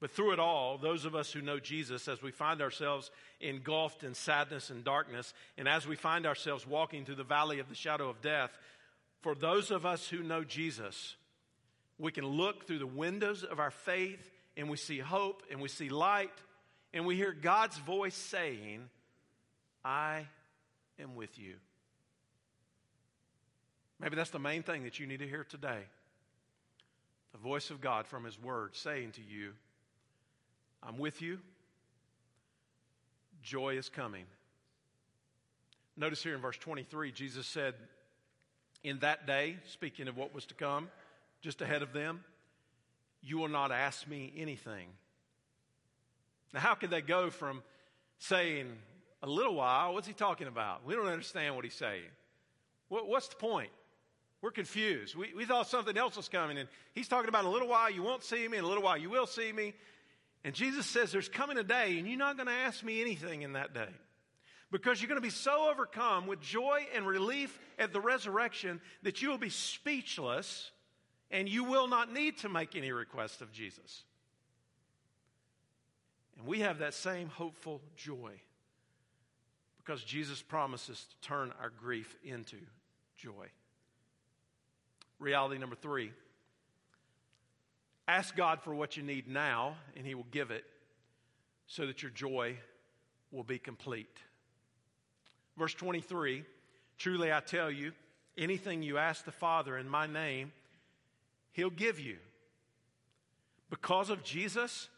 But 0.00 0.10
through 0.10 0.32
it 0.32 0.38
all, 0.38 0.78
those 0.78 1.04
of 1.04 1.14
us 1.14 1.30
who 1.30 1.42
know 1.42 1.60
Jesus, 1.60 2.08
as 2.08 2.22
we 2.22 2.30
find 2.30 2.62
ourselves 2.62 3.10
engulfed 3.40 4.02
in 4.02 4.14
sadness 4.14 4.70
and 4.70 4.82
darkness, 4.82 5.34
and 5.58 5.68
as 5.68 5.86
we 5.86 5.94
find 5.94 6.26
ourselves 6.26 6.66
walking 6.66 7.04
through 7.04 7.16
the 7.16 7.24
valley 7.24 7.58
of 7.58 7.68
the 7.68 7.74
shadow 7.74 8.08
of 8.08 8.22
death, 8.22 8.50
for 9.20 9.34
those 9.34 9.70
of 9.70 9.84
us 9.84 10.08
who 10.08 10.22
know 10.22 10.42
Jesus, 10.42 11.16
we 11.98 12.12
can 12.12 12.26
look 12.26 12.66
through 12.66 12.78
the 12.78 12.86
windows 12.86 13.44
of 13.44 13.60
our 13.60 13.70
faith 13.70 14.30
and 14.56 14.70
we 14.70 14.78
see 14.78 14.98
hope 14.98 15.42
and 15.50 15.60
we 15.60 15.68
see 15.68 15.90
light 15.90 16.32
and 16.94 17.04
we 17.04 17.14
hear 17.14 17.32
God's 17.32 17.76
voice 17.76 18.16
saying, 18.16 18.88
I 19.84 20.26
am 20.98 21.14
with 21.14 21.38
you. 21.38 21.54
Maybe 24.00 24.16
that's 24.16 24.30
the 24.30 24.38
main 24.38 24.62
thing 24.62 24.84
that 24.84 24.98
you 24.98 25.06
need 25.06 25.18
to 25.18 25.28
hear 25.28 25.44
today. 25.44 25.82
The 27.32 27.38
voice 27.38 27.70
of 27.70 27.82
God 27.82 28.06
from 28.06 28.24
His 28.24 28.40
Word 28.40 28.74
saying 28.74 29.12
to 29.12 29.20
you, 29.20 29.52
I'm 30.82 30.98
with 30.98 31.20
you. 31.22 31.38
Joy 33.42 33.76
is 33.76 33.88
coming. 33.88 34.24
Notice 35.96 36.22
here 36.22 36.34
in 36.34 36.40
verse 36.40 36.56
23, 36.58 37.12
Jesus 37.12 37.46
said, 37.46 37.74
In 38.82 38.98
that 39.00 39.26
day, 39.26 39.56
speaking 39.68 40.08
of 40.08 40.16
what 40.16 40.34
was 40.34 40.46
to 40.46 40.54
come, 40.54 40.88
just 41.42 41.60
ahead 41.60 41.82
of 41.82 41.92
them, 41.92 42.24
you 43.22 43.38
will 43.38 43.48
not 43.48 43.72
ask 43.72 44.08
me 44.08 44.32
anything. 44.36 44.88
Now, 46.52 46.60
how 46.60 46.74
could 46.74 46.90
they 46.90 47.02
go 47.02 47.30
from 47.30 47.62
saying 48.18 48.66
a 49.22 49.26
little 49.26 49.54
while? 49.54 49.94
What's 49.94 50.06
he 50.06 50.12
talking 50.12 50.46
about? 50.46 50.84
We 50.84 50.94
don't 50.94 51.06
understand 51.06 51.54
what 51.54 51.64
he's 51.64 51.74
saying. 51.74 52.08
What, 52.88 53.06
what's 53.06 53.28
the 53.28 53.36
point? 53.36 53.70
We're 54.42 54.50
confused. 54.50 55.14
We, 55.16 55.32
we 55.36 55.44
thought 55.44 55.68
something 55.68 55.96
else 55.96 56.16
was 56.16 56.28
coming, 56.28 56.56
and 56.56 56.68
he's 56.94 57.08
talking 57.08 57.28
about 57.28 57.44
a 57.44 57.48
little 57.48 57.68
while 57.68 57.90
you 57.90 58.02
won't 58.02 58.24
see 58.24 58.48
me, 58.48 58.56
and 58.56 58.64
a 58.64 58.68
little 58.68 58.82
while 58.82 58.96
you 58.96 59.10
will 59.10 59.26
see 59.26 59.52
me. 59.52 59.74
And 60.44 60.54
Jesus 60.54 60.86
says, 60.86 61.12
There's 61.12 61.28
coming 61.28 61.58
a 61.58 61.62
day, 61.62 61.98
and 61.98 62.08
you're 62.08 62.18
not 62.18 62.36
going 62.36 62.46
to 62.48 62.52
ask 62.52 62.82
me 62.82 63.00
anything 63.00 63.42
in 63.42 63.52
that 63.54 63.74
day. 63.74 63.88
Because 64.72 65.00
you're 65.00 65.08
going 65.08 65.20
to 65.20 65.22
be 65.22 65.30
so 65.30 65.68
overcome 65.70 66.26
with 66.26 66.40
joy 66.40 66.86
and 66.94 67.04
relief 67.04 67.58
at 67.78 67.92
the 67.92 68.00
resurrection 68.00 68.80
that 69.02 69.20
you 69.20 69.28
will 69.28 69.38
be 69.38 69.50
speechless 69.50 70.70
and 71.30 71.48
you 71.48 71.64
will 71.64 71.88
not 71.88 72.12
need 72.12 72.38
to 72.38 72.48
make 72.48 72.76
any 72.76 72.92
request 72.92 73.42
of 73.42 73.52
Jesus. 73.52 74.04
And 76.38 76.46
we 76.46 76.60
have 76.60 76.78
that 76.78 76.94
same 76.94 77.28
hopeful 77.28 77.80
joy 77.96 78.40
because 79.78 80.04
Jesus 80.04 80.40
promises 80.40 81.04
to 81.10 81.28
turn 81.28 81.52
our 81.60 81.70
grief 81.70 82.16
into 82.22 82.56
joy. 83.16 83.48
Reality 85.18 85.58
number 85.58 85.76
three 85.76 86.12
Ask 88.10 88.34
God 88.34 88.60
for 88.60 88.74
what 88.74 88.96
you 88.96 89.04
need 89.04 89.28
now, 89.28 89.76
and 89.96 90.04
He 90.04 90.16
will 90.16 90.26
give 90.32 90.50
it 90.50 90.64
so 91.68 91.86
that 91.86 92.02
your 92.02 92.10
joy 92.10 92.56
will 93.30 93.44
be 93.44 93.56
complete. 93.56 94.18
Verse 95.56 95.74
23 95.74 96.42
Truly 96.98 97.32
I 97.32 97.38
tell 97.38 97.70
you, 97.70 97.92
anything 98.36 98.82
you 98.82 98.98
ask 98.98 99.24
the 99.24 99.30
Father 99.30 99.78
in 99.78 99.88
my 99.88 100.08
name, 100.08 100.50
He'll 101.52 101.70
give 101.70 102.00
you. 102.00 102.16
Because 103.70 104.10
of 104.10 104.24
Jesus, 104.24 104.88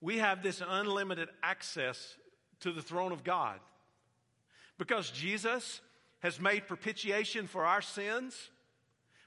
we 0.00 0.18
have 0.18 0.42
this 0.42 0.60
unlimited 0.68 1.28
access 1.44 2.16
to 2.58 2.72
the 2.72 2.82
throne 2.82 3.12
of 3.12 3.22
God. 3.22 3.60
Because 4.78 5.12
Jesus 5.12 5.80
has 6.18 6.40
made 6.40 6.66
propitiation 6.66 7.46
for 7.46 7.64
our 7.64 7.82
sins, 7.82 8.50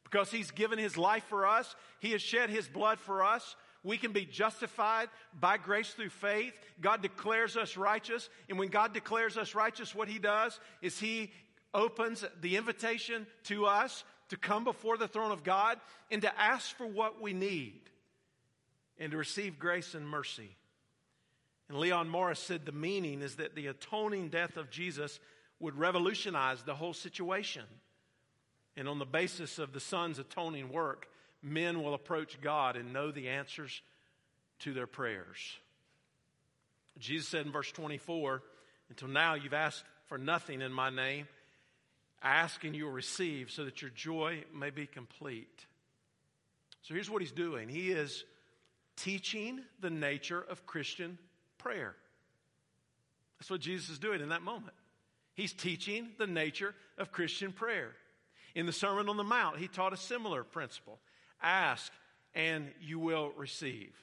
because 0.05 0.31
he's 0.31 0.51
given 0.51 0.79
his 0.79 0.97
life 0.97 1.25
for 1.25 1.45
us, 1.45 1.75
he 1.99 2.11
has 2.11 2.21
shed 2.21 2.49
his 2.49 2.67
blood 2.67 2.99
for 2.99 3.23
us. 3.23 3.55
We 3.83 3.97
can 3.97 4.13
be 4.13 4.25
justified 4.25 5.09
by 5.39 5.57
grace 5.57 5.91
through 5.91 6.09
faith. 6.09 6.57
God 6.79 7.01
declares 7.01 7.57
us 7.57 7.75
righteous. 7.75 8.29
And 8.49 8.57
when 8.57 8.69
God 8.69 8.93
declares 8.93 9.37
us 9.37 9.53
righteous, 9.53 9.93
what 9.93 10.07
he 10.07 10.17
does 10.17 10.59
is 10.81 10.99
he 10.99 11.31
opens 11.73 12.23
the 12.41 12.55
invitation 12.55 13.27
to 13.43 13.65
us 13.65 14.03
to 14.29 14.37
come 14.37 14.63
before 14.63 14.97
the 14.97 15.07
throne 15.07 15.31
of 15.31 15.43
God 15.43 15.79
and 16.09 16.21
to 16.21 16.39
ask 16.39 16.75
for 16.75 16.87
what 16.87 17.21
we 17.21 17.33
need 17.33 17.81
and 18.97 19.11
to 19.11 19.17
receive 19.17 19.59
grace 19.59 19.93
and 19.93 20.07
mercy. 20.07 20.55
And 21.67 21.77
Leon 21.77 22.09
Morris 22.09 22.39
said 22.39 22.65
the 22.65 22.71
meaning 22.71 23.21
is 23.21 23.35
that 23.35 23.55
the 23.55 23.67
atoning 23.67 24.29
death 24.29 24.55
of 24.55 24.69
Jesus 24.69 25.19
would 25.59 25.77
revolutionize 25.77 26.63
the 26.63 26.75
whole 26.75 26.93
situation. 26.93 27.63
And 28.77 28.87
on 28.87 28.99
the 28.99 29.05
basis 29.05 29.57
of 29.59 29.73
the 29.73 29.79
Son's 29.79 30.19
atoning 30.19 30.71
work, 30.71 31.07
men 31.41 31.81
will 31.83 31.93
approach 31.93 32.39
God 32.41 32.75
and 32.75 32.91
know 32.91 33.11
the 33.11 33.29
answers 33.29 33.81
to 34.59 34.73
their 34.73 34.87
prayers. 34.87 35.37
Jesus 36.99 37.27
said 37.27 37.45
in 37.45 37.51
verse 37.51 37.71
24, 37.71 38.41
Until 38.89 39.07
now 39.07 39.35
you've 39.35 39.53
asked 39.53 39.83
for 40.07 40.17
nothing 40.17 40.61
in 40.61 40.71
my 40.71 40.89
name. 40.89 41.27
Ask 42.21 42.63
and 42.63 42.75
you 42.75 42.85
will 42.85 42.91
receive 42.91 43.51
so 43.51 43.65
that 43.65 43.81
your 43.81 43.91
joy 43.91 44.43
may 44.53 44.69
be 44.69 44.87
complete. 44.87 45.65
So 46.81 46.93
here's 46.93 47.09
what 47.09 47.21
he's 47.21 47.31
doing 47.31 47.69
he 47.69 47.91
is 47.91 48.23
teaching 48.95 49.59
the 49.81 49.89
nature 49.89 50.43
of 50.49 50.65
Christian 50.65 51.17
prayer. 51.57 51.95
That's 53.39 53.49
what 53.49 53.61
Jesus 53.61 53.89
is 53.89 53.99
doing 53.99 54.21
in 54.21 54.29
that 54.29 54.41
moment. 54.41 54.73
He's 55.33 55.51
teaching 55.51 56.07
the 56.17 56.27
nature 56.27 56.73
of 56.97 57.11
Christian 57.11 57.51
prayer. 57.51 57.91
In 58.55 58.65
the 58.65 58.71
Sermon 58.71 59.09
on 59.09 59.17
the 59.17 59.23
Mount, 59.23 59.57
he 59.57 59.67
taught 59.67 59.93
a 59.93 59.97
similar 59.97 60.43
principle 60.43 60.99
ask 61.41 61.91
and 62.33 62.71
you 62.81 62.97
will 62.97 63.31
receive, 63.37 63.93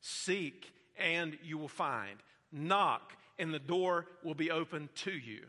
seek 0.00 0.70
and 0.98 1.38
you 1.42 1.56
will 1.56 1.68
find, 1.68 2.18
knock 2.52 3.12
and 3.38 3.54
the 3.54 3.58
door 3.58 4.06
will 4.22 4.34
be 4.34 4.50
open 4.50 4.88
to 4.94 5.12
you. 5.12 5.40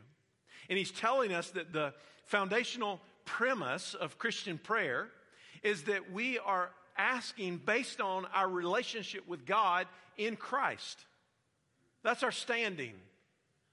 And 0.69 0.77
he's 0.77 0.91
telling 0.91 1.33
us 1.33 1.49
that 1.51 1.73
the 1.73 1.93
foundational 2.25 3.01
premise 3.25 3.93
of 3.93 4.17
Christian 4.17 4.57
prayer 4.57 5.09
is 5.63 5.83
that 5.83 6.11
we 6.11 6.39
are 6.39 6.69
asking 6.97 7.57
based 7.57 7.99
on 7.99 8.25
our 8.33 8.47
relationship 8.47 9.27
with 9.27 9.45
God 9.45 9.87
in 10.17 10.35
Christ. 10.35 11.05
That's 12.03 12.23
our 12.23 12.31
standing. 12.31 12.93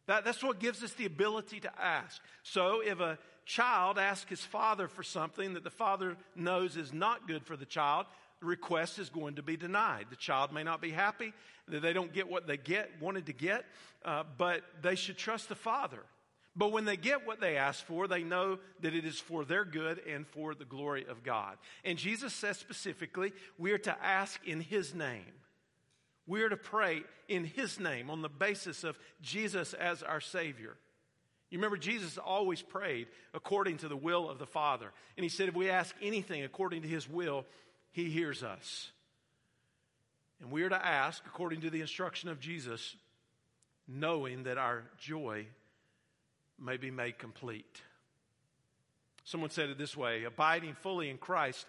That, 0.06 0.24
that's 0.24 0.42
what 0.42 0.58
gives 0.58 0.82
us 0.82 0.92
the 0.94 1.06
ability 1.06 1.60
to 1.60 1.80
ask. 1.80 2.20
So 2.42 2.80
if 2.84 2.98
a 3.00 3.18
child 3.48 3.98
asks 3.98 4.28
his 4.28 4.42
father 4.42 4.86
for 4.86 5.02
something 5.02 5.54
that 5.54 5.64
the 5.64 5.70
father 5.70 6.16
knows 6.36 6.76
is 6.76 6.92
not 6.92 7.26
good 7.26 7.42
for 7.42 7.56
the 7.56 7.64
child, 7.64 8.06
the 8.40 8.46
request 8.46 8.98
is 8.98 9.08
going 9.08 9.36
to 9.36 9.42
be 9.42 9.56
denied. 9.56 10.06
The 10.10 10.16
child 10.16 10.52
may 10.52 10.62
not 10.62 10.80
be 10.80 10.90
happy, 10.90 11.32
that 11.66 11.80
they 11.80 11.94
don't 11.94 12.12
get 12.12 12.30
what 12.30 12.46
they 12.46 12.58
get 12.58 12.90
wanted 13.00 13.26
to 13.26 13.32
get, 13.32 13.64
uh, 14.04 14.24
but 14.36 14.62
they 14.82 14.94
should 14.94 15.16
trust 15.16 15.48
the 15.48 15.54
father. 15.54 16.02
But 16.54 16.72
when 16.72 16.84
they 16.84 16.96
get 16.96 17.26
what 17.26 17.40
they 17.40 17.56
ask 17.56 17.84
for, 17.86 18.06
they 18.06 18.22
know 18.22 18.58
that 18.82 18.94
it 18.94 19.04
is 19.04 19.18
for 19.18 19.44
their 19.44 19.64
good 19.64 20.00
and 20.06 20.26
for 20.26 20.54
the 20.54 20.64
glory 20.64 21.06
of 21.08 21.22
God. 21.22 21.56
And 21.84 21.96
Jesus 21.96 22.34
says 22.34 22.58
specifically, 22.58 23.32
we 23.56 23.72
are 23.72 23.78
to 23.78 24.04
ask 24.04 24.46
in 24.46 24.60
His 24.60 24.94
name. 24.94 25.32
We 26.26 26.42
are 26.42 26.48
to 26.48 26.56
pray 26.56 27.02
in 27.28 27.44
His 27.44 27.80
name 27.80 28.10
on 28.10 28.22
the 28.22 28.28
basis 28.28 28.84
of 28.84 28.98
Jesus 29.22 29.72
as 29.72 30.02
our 30.02 30.20
Savior. 30.20 30.76
You 31.50 31.58
remember, 31.58 31.76
Jesus 31.76 32.18
always 32.18 32.60
prayed 32.60 33.08
according 33.32 33.78
to 33.78 33.88
the 33.88 33.96
will 33.96 34.28
of 34.28 34.38
the 34.38 34.46
Father. 34.46 34.92
And 35.16 35.24
He 35.24 35.30
said, 35.30 35.48
if 35.48 35.54
we 35.54 35.70
ask 35.70 35.94
anything 36.02 36.44
according 36.44 36.82
to 36.82 36.88
His 36.88 37.08
will, 37.08 37.46
He 37.92 38.10
hears 38.10 38.42
us. 38.42 38.90
And 40.40 40.50
we 40.50 40.62
are 40.62 40.68
to 40.68 40.86
ask 40.86 41.22
according 41.26 41.62
to 41.62 41.70
the 41.70 41.80
instruction 41.80 42.28
of 42.28 42.38
Jesus, 42.38 42.96
knowing 43.86 44.44
that 44.44 44.58
our 44.58 44.84
joy 44.98 45.46
may 46.58 46.76
be 46.76 46.90
made 46.90 47.18
complete. 47.18 47.82
Someone 49.24 49.50
said 49.50 49.70
it 49.70 49.78
this 49.78 49.96
way 49.96 50.24
abiding 50.24 50.74
fully 50.74 51.10
in 51.10 51.18
Christ 51.18 51.66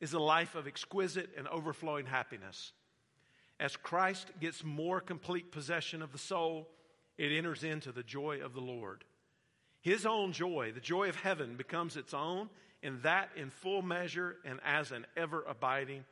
is 0.00 0.12
a 0.12 0.18
life 0.18 0.54
of 0.54 0.66
exquisite 0.66 1.30
and 1.36 1.48
overflowing 1.48 2.06
happiness. 2.06 2.72
As 3.58 3.76
Christ 3.76 4.28
gets 4.40 4.64
more 4.64 5.00
complete 5.00 5.52
possession 5.52 6.02
of 6.02 6.12
the 6.12 6.18
soul, 6.18 6.68
it 7.16 7.32
enters 7.32 7.64
into 7.64 7.92
the 7.92 8.02
joy 8.02 8.40
of 8.42 8.54
the 8.54 8.60
Lord. 8.60 9.04
His 9.80 10.06
own 10.06 10.32
joy, 10.32 10.72
the 10.72 10.80
joy 10.80 11.08
of 11.08 11.16
heaven, 11.16 11.56
becomes 11.56 11.96
its 11.96 12.14
own, 12.14 12.48
and 12.82 13.02
that 13.02 13.30
in 13.36 13.50
full 13.50 13.82
measure 13.82 14.36
and 14.44 14.60
as 14.64 14.92
an 14.92 15.06
ever 15.16 15.44
abiding 15.46 16.04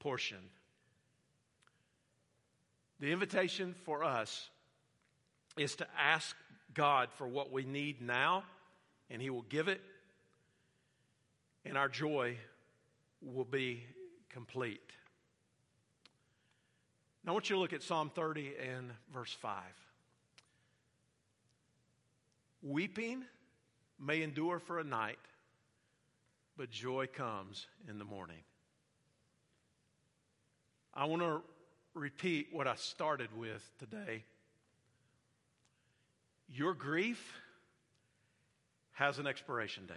portion. 0.00 0.38
The 3.00 3.12
invitation 3.12 3.74
for 3.84 4.04
us 4.04 4.48
is 5.56 5.76
to 5.76 5.86
ask 5.98 6.34
God 6.72 7.10
for 7.16 7.28
what 7.28 7.52
we 7.52 7.64
need 7.64 8.00
now, 8.00 8.44
and 9.10 9.20
He 9.20 9.30
will 9.30 9.42
give 9.42 9.68
it, 9.68 9.80
and 11.64 11.76
our 11.78 11.88
joy 11.88 12.36
will 13.22 13.44
be 13.44 13.84
complete. 14.30 14.80
Now, 17.24 17.32
I 17.32 17.34
want 17.34 17.48
you 17.48 17.56
to 17.56 17.60
look 17.60 17.72
at 17.72 17.82
Psalm 17.82 18.10
30 18.14 18.54
and 18.58 18.90
verse 19.12 19.32
5. 19.32 19.62
Weeping 22.64 23.22
may 24.00 24.22
endure 24.22 24.58
for 24.58 24.78
a 24.78 24.84
night, 24.84 25.18
but 26.56 26.70
joy 26.70 27.06
comes 27.06 27.66
in 27.88 27.98
the 27.98 28.06
morning. 28.06 28.40
I 30.94 31.04
want 31.04 31.20
to 31.20 31.42
repeat 31.92 32.48
what 32.52 32.66
I 32.66 32.76
started 32.76 33.28
with 33.36 33.62
today. 33.78 34.24
Your 36.48 36.72
grief 36.72 37.38
has 38.92 39.18
an 39.18 39.26
expiration 39.26 39.84
date. 39.86 39.96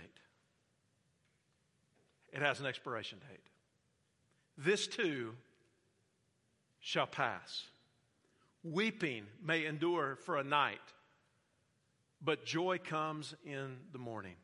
It 2.34 2.42
has 2.42 2.60
an 2.60 2.66
expiration 2.66 3.20
date. 3.30 3.40
This 4.58 4.88
too 4.88 5.36
shall 6.82 7.08
pass. 7.08 7.64
Weeping 8.64 9.24
may 9.42 9.66
endure 9.66 10.18
for 10.26 10.36
a 10.36 10.44
night, 10.44 10.82
but 12.22 12.46
joy 12.46 12.80
comes 12.84 13.36
in 13.46 13.78
the 13.92 14.00
morning. 14.00 14.36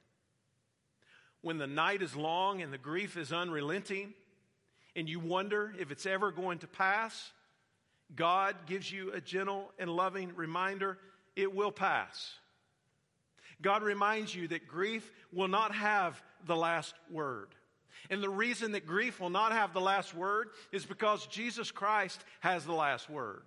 When 1.42 1.58
the 1.58 1.68
night 1.68 2.02
is 2.02 2.16
long 2.16 2.62
and 2.62 2.72
the 2.72 2.78
grief 2.78 3.18
is 3.18 3.34
unrelenting, 3.34 4.14
and 4.96 5.10
you 5.10 5.20
wonder 5.20 5.74
if 5.80 5.92
it's 5.92 6.06
ever 6.06 6.32
going 6.32 6.60
to 6.60 6.68
pass, 6.68 7.32
God 8.16 8.56
gives 8.68 8.92
you 8.92 9.12
a 9.12 9.20
gentle 9.20 9.72
and 9.80 9.90
loving 9.90 10.36
reminder 10.36 10.98
it 11.36 11.54
will 11.54 11.72
pass. 11.72 12.34
God 13.62 13.82
reminds 13.82 14.36
you 14.36 14.48
that 14.50 14.68
grief 14.68 15.10
will 15.32 15.48
not 15.48 15.74
have 15.74 16.22
the 16.46 16.56
last 16.56 16.94
word. 17.10 17.48
And 18.10 18.22
the 18.22 18.30
reason 18.30 18.74
that 18.74 18.86
grief 18.86 19.20
will 19.20 19.30
not 19.30 19.54
have 19.54 19.74
the 19.74 19.82
last 19.82 20.14
word 20.14 20.50
is 20.72 20.86
because 20.86 21.26
Jesus 21.28 21.72
Christ 21.72 22.24
has 22.42 22.66
the 22.66 22.74
last 22.74 23.10
word. 23.10 23.44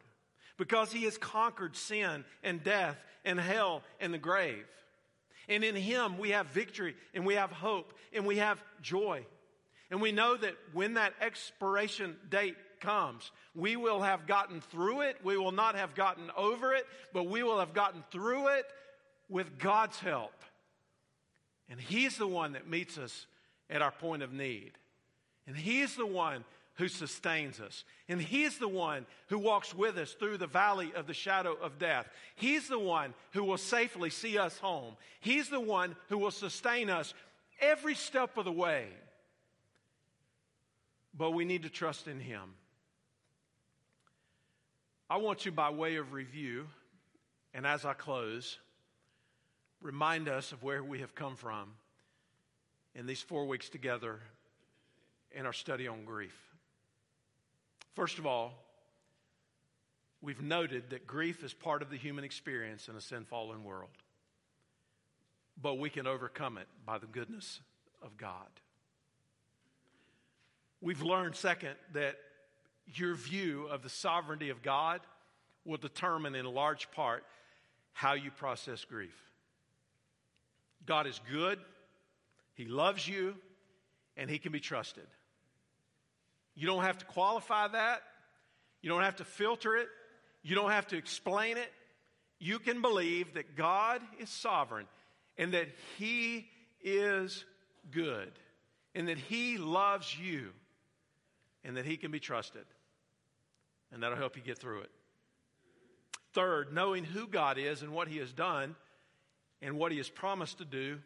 Because 0.57 0.91
he 0.91 1.05
has 1.05 1.19
conquered 1.19 1.77
sin 1.77 2.25
and 2.43 2.65
death 2.65 2.97
and 3.27 3.39
hell 3.39 3.83
and 4.01 4.15
the 4.15 4.19
grave. 4.19 4.65
And 5.49 5.62
in 5.62 5.77
him 5.77 6.17
we 6.17 6.31
have 6.31 6.47
victory 6.47 6.97
and 7.12 7.27
we 7.27 7.35
have 7.35 7.51
hope 7.51 7.93
and 8.15 8.25
we 8.25 8.39
have 8.39 8.62
joy. 8.81 9.27
And 9.91 10.01
we 10.01 10.11
know 10.11 10.37
that 10.37 10.57
when 10.73 10.95
that 10.95 11.12
expiration 11.21 12.17
date 12.31 12.57
comes. 12.81 13.31
We 13.55 13.77
will 13.77 14.03
have 14.03 14.27
gotten 14.27 14.61
through 14.61 15.03
it. 15.03 15.17
We 15.23 15.37
will 15.37 15.53
not 15.53 15.77
have 15.77 15.95
gotten 15.95 16.31
over 16.37 16.73
it, 16.73 16.87
but 17.12 17.25
we 17.25 17.43
will 17.43 17.59
have 17.59 17.75
gotten 17.75 18.05
through 18.11 18.49
it 18.49 18.67
with 19.29 19.59
God's 19.59 19.99
help. 19.99 20.33
And 21.69 21.81
He's 21.81 22.17
the 22.17 22.27
one 22.27 22.53
that 22.53 22.69
meets 22.69 22.99
us 22.99 23.27
at 23.69 23.83
our 23.83 23.91
point 23.91 24.23
of 24.23 24.33
need. 24.33 24.73
And 25.47 25.57
He's 25.57 25.97
the 25.97 26.07
one 26.07 26.45
who 26.77 26.89
sustains 26.89 27.61
us. 27.61 27.85
And 28.09 28.21
He's 28.21 28.59
the 28.59 28.69
one 28.69 29.07
who 29.29 29.39
walks 29.39 29.75
with 29.75 29.97
us 29.99 30.12
through 30.12 30.39
the 30.39 30.47
valley 30.47 30.93
of 30.95 31.07
the 31.07 31.15
shadow 31.15 31.55
of 31.55 31.79
death. 31.79 32.07
He's 32.37 32.69
the 32.69 32.79
one 32.79 33.15
who 33.33 33.45
will 33.45 33.59
safely 33.59 34.11
see 34.11 34.39
us 34.39 34.59
home. 34.59 34.97
He's 35.21 35.49
the 35.49 35.61
one 35.61 35.97
who 36.09 36.19
will 36.19 36.31
sustain 36.31 36.91
us 36.91 37.15
every 37.61 37.95
step 37.95 38.37
of 38.37 38.45
the 38.45 38.53
way. 38.53 38.87
But 41.17 41.31
we 41.31 41.45
need 41.45 41.62
to 41.62 41.71
trust 41.71 42.07
in 42.07 42.21
Him. 42.21 42.55
I 45.09 45.17
want 45.19 45.47
you, 45.47 45.53
by 45.53 45.71
way 45.71 45.97
of 45.97 46.12
review, 46.12 46.67
and 47.55 47.67
as 47.67 47.85
I 47.85 47.95
close, 47.95 48.59
remind 49.81 50.29
us 50.29 50.53
of 50.53 50.62
where 50.62 50.83
we 50.83 51.01
have 51.01 51.15
come 51.15 51.37
from 51.37 51.71
in 52.95 53.07
these 53.07 53.23
four 53.23 53.47
weeks 53.47 53.69
together 53.69 54.21
in 55.31 55.47
our 55.47 55.53
study 55.53 55.87
on 55.87 56.05
grief. 56.05 56.37
First 57.96 58.18
of 58.18 58.26
all, 58.26 58.52
we've 60.20 60.42
noted 60.42 60.90
that 60.90 61.06
grief 61.06 61.42
is 61.42 61.54
part 61.54 61.80
of 61.80 61.88
the 61.88 61.96
human 61.96 62.24
experience 62.24 62.88
in 62.88 62.94
a 62.94 63.00
sin 63.00 63.24
fallen 63.24 63.64
world, 63.64 63.96
but 65.61 65.78
we 65.78 65.88
can 65.88 66.06
overcome 66.06 66.59
it 66.59 66.68
by 66.85 66.98
the 66.98 67.06
goodness 67.06 67.61
of 68.02 68.18
God. 68.18 68.50
We've 70.82 71.00
learned, 71.00 71.37
second, 71.37 71.74
that 71.94 72.16
your 72.85 73.14
view 73.14 73.66
of 73.68 73.82
the 73.82 73.88
sovereignty 73.88 74.50
of 74.50 74.62
God 74.62 75.00
will 75.64 75.78
determine 75.78 76.35
in 76.35 76.44
large 76.44 76.90
part 76.90 77.24
how 77.94 78.12
you 78.12 78.30
process 78.30 78.85
grief. 78.85 79.16
God 80.85 81.06
is 81.06 81.18
good, 81.32 81.59
He 82.52 82.66
loves 82.66 83.09
you, 83.09 83.37
and 84.18 84.28
He 84.28 84.38
can 84.38 84.52
be 84.52 84.61
trusted. 84.61 85.06
You 86.57 86.66
don't 86.66 86.83
have 86.83 86.99
to 86.99 87.05
qualify 87.05 87.69
that, 87.69 88.03
you 88.83 88.88
don't 88.88 89.03
have 89.03 89.16
to 89.16 89.25
filter 89.25 89.77
it, 89.77 89.88
you 90.42 90.55
don't 90.55 90.71
have 90.71 90.88
to 90.88 90.97
explain 90.97 91.57
it. 91.57 91.73
You 92.38 92.59
can 92.59 92.83
believe 92.83 93.35
that 93.35 93.57
God 93.57 94.03
is 94.19 94.29
sovereign 94.29 94.87
and 95.38 95.53
that 95.55 95.69
He 95.99 96.49
is 96.83 97.45
good 97.90 98.33
and 98.95 99.09
that 99.09 99.19
He 99.19 99.59
loves 99.59 100.19
you 100.19 100.51
and 101.64 101.77
that 101.77 101.85
He 101.85 101.97
can 101.97 102.11
be 102.11 102.21
trusted 102.21 102.64
and 103.92 104.03
that'll 104.03 104.19
help 104.19 104.37
you 104.37 104.42
get 104.42 104.59
through 104.59 104.81
it. 104.81 104.90
Third, 106.33 106.73
knowing 106.75 107.05
who 107.05 107.27
God 107.27 107.57
is 107.57 107.83
and 107.83 107.92
what 107.92 108.09
He 108.09 108.19
has 108.19 108.33
done 108.33 108.77
and 109.62 109.79
what 109.79 109.90
He 109.90 109.99
has 109.99 110.11
promised 110.11 110.59
to 110.59 110.64
do 110.64 110.99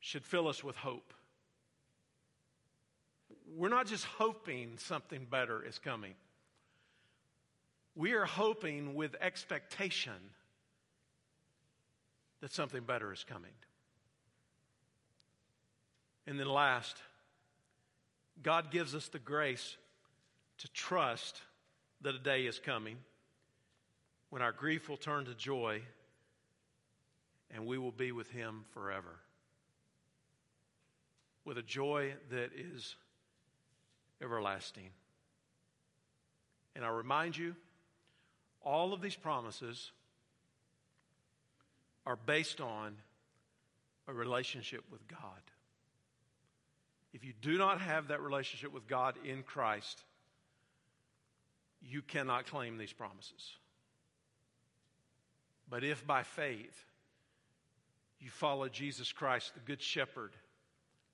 should 0.00 0.24
fill 0.24 0.46
us 0.46 0.62
with 0.62 0.76
hope. 0.76 1.13
We're 3.56 3.68
not 3.68 3.86
just 3.86 4.04
hoping 4.04 4.78
something 4.78 5.26
better 5.30 5.64
is 5.64 5.78
coming, 5.78 6.14
we 7.94 8.12
are 8.12 8.24
hoping 8.24 8.94
with 8.94 9.14
expectation 9.20 10.12
that 12.40 12.52
something 12.52 12.82
better 12.82 13.12
is 13.12 13.24
coming. 13.24 13.52
And 16.26 16.38
then 16.40 16.48
last, 16.48 16.96
God 18.42 18.70
gives 18.70 18.94
us 18.94 19.08
the 19.08 19.18
grace 19.18 19.76
to 20.58 20.68
trust 20.72 21.40
that 22.02 22.14
a 22.14 22.18
day 22.18 22.46
is 22.46 22.58
coming 22.58 22.96
when 24.30 24.42
our 24.42 24.52
grief 24.52 24.88
will 24.88 24.96
turn 24.96 25.26
to 25.26 25.34
joy 25.34 25.80
and 27.50 27.66
we 27.66 27.78
will 27.78 27.92
be 27.92 28.10
with 28.10 28.30
Him 28.30 28.64
forever. 28.72 29.20
With 31.44 31.58
a 31.58 31.62
joy 31.62 32.14
that 32.30 32.50
is 32.56 32.96
everlasting. 34.22 34.90
And 36.76 36.84
I 36.84 36.88
remind 36.88 37.36
you, 37.36 37.54
all 38.62 38.92
of 38.92 39.00
these 39.00 39.16
promises 39.16 39.92
are 42.06 42.16
based 42.16 42.60
on 42.60 42.96
a 44.08 44.12
relationship 44.12 44.84
with 44.90 45.06
God. 45.08 45.20
If 47.12 47.24
you 47.24 47.32
do 47.40 47.56
not 47.56 47.80
have 47.80 48.08
that 48.08 48.20
relationship 48.20 48.72
with 48.72 48.88
God 48.88 49.14
in 49.24 49.42
Christ, 49.42 50.02
you 51.80 52.02
cannot 52.02 52.46
claim 52.46 52.76
these 52.76 52.92
promises. 52.92 53.56
But 55.68 55.84
if 55.84 56.06
by 56.06 56.22
faith 56.22 56.84
you 58.20 58.30
follow 58.30 58.68
Jesus 58.68 59.12
Christ, 59.12 59.54
the 59.54 59.60
Good 59.60 59.80
Shepherd, 59.80 60.32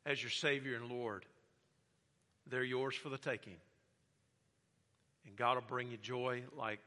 as 0.06 0.22
your 0.22 0.30
Savior 0.30 0.76
and 0.76 0.90
Lord, 0.90 1.26
they're 2.46 2.64
yours 2.64 2.94
for 2.94 3.08
the 3.08 3.18
taking. 3.18 3.56
And 5.26 5.36
God 5.36 5.54
will 5.54 5.64
bring 5.66 5.90
you 5.90 5.96
joy 5.96 6.42
like 6.56 6.80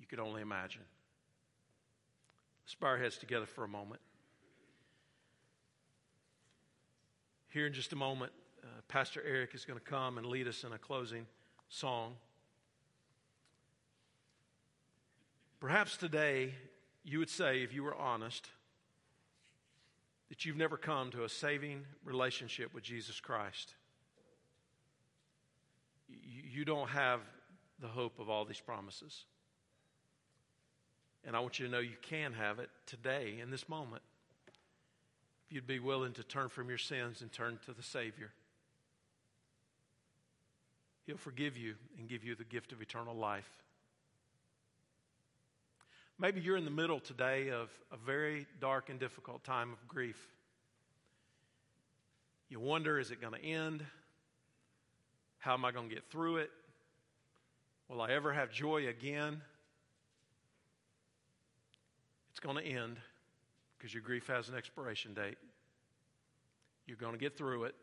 you 0.00 0.06
could 0.06 0.20
only 0.20 0.42
imagine. 0.42 0.82
Let's 2.64 2.74
bow 2.74 2.88
our 2.88 2.98
heads 2.98 3.18
together 3.18 3.46
for 3.46 3.64
a 3.64 3.68
moment. 3.68 4.00
Here 7.50 7.66
in 7.66 7.72
just 7.72 7.92
a 7.92 7.96
moment, 7.96 8.32
uh, 8.62 8.66
Pastor 8.88 9.22
Eric 9.26 9.54
is 9.54 9.64
going 9.64 9.78
to 9.78 9.84
come 9.84 10.18
and 10.18 10.26
lead 10.26 10.48
us 10.48 10.64
in 10.64 10.72
a 10.72 10.78
closing 10.78 11.26
song. 11.68 12.14
Perhaps 15.60 15.96
today 15.96 16.54
you 17.04 17.18
would 17.18 17.30
say, 17.30 17.62
if 17.62 17.72
you 17.72 17.82
were 17.82 17.94
honest, 17.94 18.48
that 20.30 20.44
you've 20.44 20.56
never 20.56 20.76
come 20.76 21.10
to 21.10 21.24
a 21.24 21.28
saving 21.28 21.84
relationship 22.04 22.74
with 22.74 22.82
Jesus 22.82 23.20
Christ. 23.20 23.74
You 26.54 26.64
don't 26.64 26.88
have 26.90 27.18
the 27.80 27.88
hope 27.88 28.20
of 28.20 28.30
all 28.30 28.44
these 28.44 28.60
promises. 28.60 29.24
And 31.26 31.34
I 31.34 31.40
want 31.40 31.58
you 31.58 31.66
to 31.66 31.72
know 31.72 31.80
you 31.80 31.96
can 32.00 32.32
have 32.34 32.60
it 32.60 32.70
today, 32.86 33.40
in 33.42 33.50
this 33.50 33.68
moment, 33.68 34.02
if 34.46 35.52
you'd 35.52 35.66
be 35.66 35.80
willing 35.80 36.12
to 36.12 36.22
turn 36.22 36.48
from 36.48 36.68
your 36.68 36.78
sins 36.78 37.22
and 37.22 37.32
turn 37.32 37.58
to 37.66 37.72
the 37.72 37.82
Savior. 37.82 38.30
He'll 41.06 41.16
forgive 41.16 41.56
you 41.56 41.74
and 41.98 42.08
give 42.08 42.22
you 42.22 42.36
the 42.36 42.44
gift 42.44 42.70
of 42.70 42.80
eternal 42.80 43.16
life. 43.16 43.50
Maybe 46.20 46.40
you're 46.40 46.56
in 46.56 46.64
the 46.64 46.70
middle 46.70 47.00
today 47.00 47.50
of 47.50 47.68
a 47.90 47.96
very 47.96 48.46
dark 48.60 48.90
and 48.90 49.00
difficult 49.00 49.42
time 49.42 49.72
of 49.72 49.88
grief. 49.88 50.28
You 52.48 52.60
wonder, 52.60 53.00
is 53.00 53.10
it 53.10 53.20
going 53.20 53.34
to 53.34 53.44
end? 53.44 53.84
How 55.44 55.52
am 55.52 55.62
I 55.66 55.72
going 55.72 55.90
to 55.90 55.94
get 55.94 56.04
through 56.10 56.38
it? 56.38 56.50
Will 57.90 58.00
I 58.00 58.12
ever 58.12 58.32
have 58.32 58.50
joy 58.50 58.88
again? 58.88 59.42
It's 62.30 62.40
going 62.40 62.56
to 62.56 62.64
end 62.64 62.96
because 63.76 63.92
your 63.92 64.02
grief 64.02 64.26
has 64.28 64.48
an 64.48 64.54
expiration 64.54 65.12
date. 65.12 65.36
You're 66.86 66.96
going 66.96 67.12
to 67.12 67.18
get 67.18 67.36
through 67.36 67.64
it, 67.64 67.74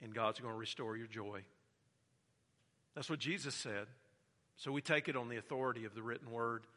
and 0.00 0.14
God's 0.14 0.38
going 0.38 0.54
to 0.54 0.58
restore 0.58 0.96
your 0.96 1.08
joy. 1.08 1.40
That's 2.94 3.10
what 3.10 3.18
Jesus 3.18 3.56
said. 3.56 3.88
So 4.58 4.70
we 4.70 4.82
take 4.82 5.08
it 5.08 5.16
on 5.16 5.28
the 5.28 5.38
authority 5.38 5.86
of 5.86 5.96
the 5.96 6.02
written 6.02 6.30
word 6.30 6.68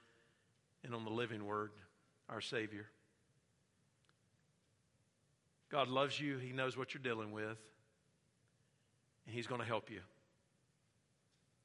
and 0.83 0.95
on 0.95 1.05
the 1.05 1.11
living 1.11 1.45
word, 1.45 1.69
our 2.29 2.41
Savior. 2.41 2.87
God 5.71 5.87
loves 5.87 6.19
you, 6.19 6.39
He 6.39 6.51
knows 6.51 6.75
what 6.75 6.95
you're 6.95 7.03
dealing 7.03 7.31
with, 7.31 7.59
and 9.25 9.35
He's 9.35 9.47
going 9.47 9.61
to 9.61 9.67
help 9.67 9.89
you. 9.89 10.01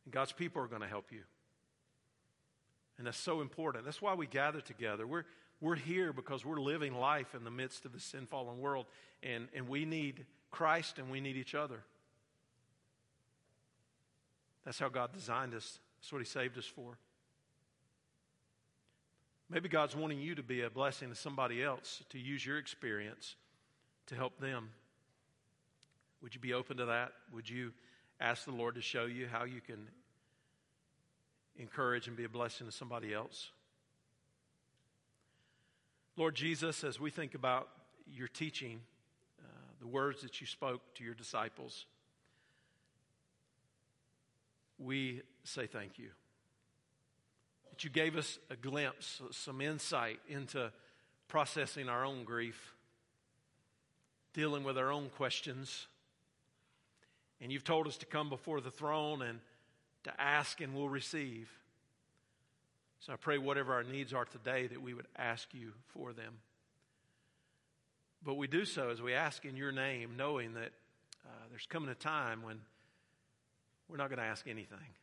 And 0.05 0.13
God's 0.13 0.33
people 0.33 0.63
are 0.63 0.67
going 0.67 0.83
to 0.83 0.89
help 0.89 1.11
you. 1.11 1.21
And 2.99 3.07
that's 3.07 3.19
so 3.19 3.41
important. 3.41 3.85
That's 3.85 4.03
why 4.03 4.15
we 4.15 4.27
gather 4.27 4.61
together. 4.61 5.07
We're, 5.07 5.25
we're 5.61 5.75
here 5.77 6.13
because 6.13 6.45
we're 6.45 6.61
living 6.61 6.95
life 6.95 7.35
in 7.35 7.45
the 7.45 7.51
midst 7.51 7.85
of 7.85 7.93
the 7.93 8.01
sin 8.01 8.27
fallen 8.27 8.61
world, 8.61 8.87
and, 9.23 9.49
and 9.55 9.69
we 9.69 9.85
need 9.85 10.25
Christ 10.51 10.99
and 10.99 11.11
we 11.11 11.21
need 11.21 11.37
each 11.37 11.55
other. 11.55 11.81
That's 14.65 14.79
how 14.79 14.89
God 14.89 15.13
designed 15.13 15.55
us. 15.55 15.79
That's 15.99 16.13
what 16.13 16.21
He 16.21 16.27
saved 16.27 16.57
us 16.59 16.67
for. 16.67 16.99
Maybe 19.51 19.69
God's 19.69 19.95
wanting 19.95 20.21
you 20.21 20.35
to 20.37 20.43
be 20.43 20.63
a 20.63 20.71
blessing 20.71 21.11
to 21.11 21.15
somebody 21.15 21.63
else, 21.63 22.03
to 22.11 22.19
use 22.19 22.45
your 22.45 22.59
experience 22.59 23.37
to 24.07 24.15
help 24.15 24.39
them. 24.39 24.71
Would 26.25 26.35
you 26.35 26.41
be 26.41 26.55
open 26.55 26.79
to 26.79 26.87
that? 26.87 27.13
Would 27.35 27.51
you 27.51 27.75
ask 28.19 28.47
the 28.47 28.51
Lord 28.51 28.77
to 28.77 28.81
show 28.81 29.05
you 29.05 29.29
how 29.31 29.45
you 29.45 29.61
can 29.61 29.87
encourage 31.59 32.09
and 32.09 32.17
be 32.17 32.25
a 32.25 32.31
blessing 32.31 32.67
to 32.67 32.73
somebody 32.73 33.13
else? 33.13 33.51
Lord 36.17 36.35
Jesus, 36.35 36.83
as 36.83 36.99
we 36.99 37.11
think 37.11 37.35
about 37.35 37.69
your 38.11 38.27
teaching, 38.27 38.81
uh, 39.39 39.47
the 39.83 39.87
words 39.87 40.23
that 40.23 40.41
you 40.41 40.47
spoke 40.47 40.81
to 40.95 41.05
your 41.05 41.13
disciples, 41.13 41.85
we 44.79 45.21
say 45.43 45.67
thank 45.67 45.99
you. 45.99 46.09
That 47.69 47.85
you 47.85 47.91
gave 47.91 48.17
us 48.17 48.39
a 48.49 48.57
glimpse, 48.57 49.21
some 49.31 49.61
insight 49.61 50.21
into 50.27 50.73
processing 51.29 51.91
our 51.91 52.03
own 52.03 52.25
grief, 52.25 52.73
dealing 54.33 54.65
with 54.65 54.79
our 54.79 54.91
own 54.91 55.11
questions. 55.11 55.87
And 57.45 57.53
you've 57.53 57.63
told 57.63 57.87
us 57.87 57.99
to 57.99 58.07
come 58.07 58.31
before 58.31 58.63
the 58.63 58.71
throne 58.71 59.21
and 59.21 59.39
to 60.05 60.19
ask 60.19 60.63
and 60.63 60.75
we'll 60.75 60.89
receive. 60.89 61.51
So 63.01 63.13
I 63.13 63.17
pray 63.17 63.37
whatever 63.37 63.75
our 63.75 63.83
needs 63.83 64.15
are 64.15 64.25
today 64.25 64.67
that 64.67 64.81
we 64.81 64.95
would 64.95 65.09
ask 65.15 65.53
you 65.53 65.73
for 65.89 66.15
them. 66.15 66.39
But 68.25 68.37
we 68.37 68.47
do 68.47 68.65
so 68.65 68.89
as 68.89 69.03
we 69.03 69.13
ask 69.13 69.45
in 69.45 69.59
your 69.59 69.73
name, 69.73 70.13
knowing 70.17 70.55
that 70.55 70.73
uh, 71.27 71.29
there's 71.51 71.67
coming 71.69 71.91
a 71.91 71.95
time 71.95 72.43
when 72.43 72.61
we're 73.91 73.99
not 73.99 74.09
going 74.09 74.21
to 74.21 74.25
ask 74.25 74.49
anything 74.49 74.95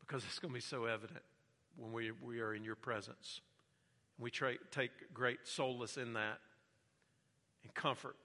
because 0.00 0.24
it's 0.24 0.38
going 0.38 0.50
to 0.50 0.54
be 0.54 0.62
so 0.62 0.86
evident 0.86 1.20
when 1.76 1.92
we, 1.92 2.10
we 2.10 2.40
are 2.40 2.54
in 2.54 2.64
your 2.64 2.74
presence. 2.74 3.42
We 4.18 4.30
tra- 4.30 4.54
take 4.70 4.92
great 5.12 5.40
solace 5.44 5.98
in 5.98 6.14
that 6.14 6.38
and 7.64 7.74
comfort. 7.74 8.16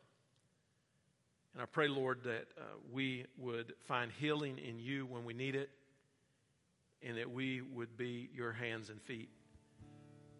And 1.53 1.61
I 1.61 1.65
pray, 1.65 1.87
Lord, 1.87 2.23
that 2.23 2.47
uh, 2.57 2.63
we 2.91 3.25
would 3.37 3.73
find 3.87 4.11
healing 4.19 4.57
in 4.57 4.79
you 4.79 5.05
when 5.05 5.25
we 5.25 5.33
need 5.33 5.55
it 5.55 5.69
and 7.03 7.17
that 7.17 7.29
we 7.29 7.61
would 7.61 7.97
be 7.97 8.29
your 8.33 8.53
hands 8.53 8.89
and 8.89 9.01
feet 9.01 9.29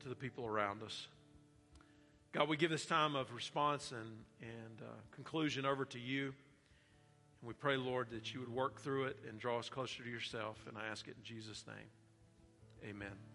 to 0.01 0.09
the 0.09 0.15
people 0.15 0.45
around 0.45 0.83
us. 0.83 1.07
God, 2.31 2.47
we 2.47 2.55
give 2.55 2.71
this 2.71 2.85
time 2.85 3.15
of 3.15 3.33
response 3.33 3.91
and, 3.91 4.09
and 4.41 4.81
uh, 4.81 4.91
conclusion 5.11 5.65
over 5.65 5.83
to 5.85 5.99
you. 5.99 6.33
And 7.41 7.47
we 7.47 7.53
pray, 7.53 7.75
Lord, 7.75 8.09
that 8.11 8.33
you 8.33 8.39
would 8.39 8.53
work 8.53 8.79
through 8.79 9.05
it 9.05 9.17
and 9.27 9.37
draw 9.37 9.59
us 9.59 9.67
closer 9.67 10.03
to 10.03 10.09
yourself. 10.09 10.63
And 10.67 10.77
I 10.77 10.87
ask 10.89 11.07
it 11.07 11.15
in 11.17 11.23
Jesus' 11.23 11.65
name. 11.67 12.89
Amen. 12.89 13.30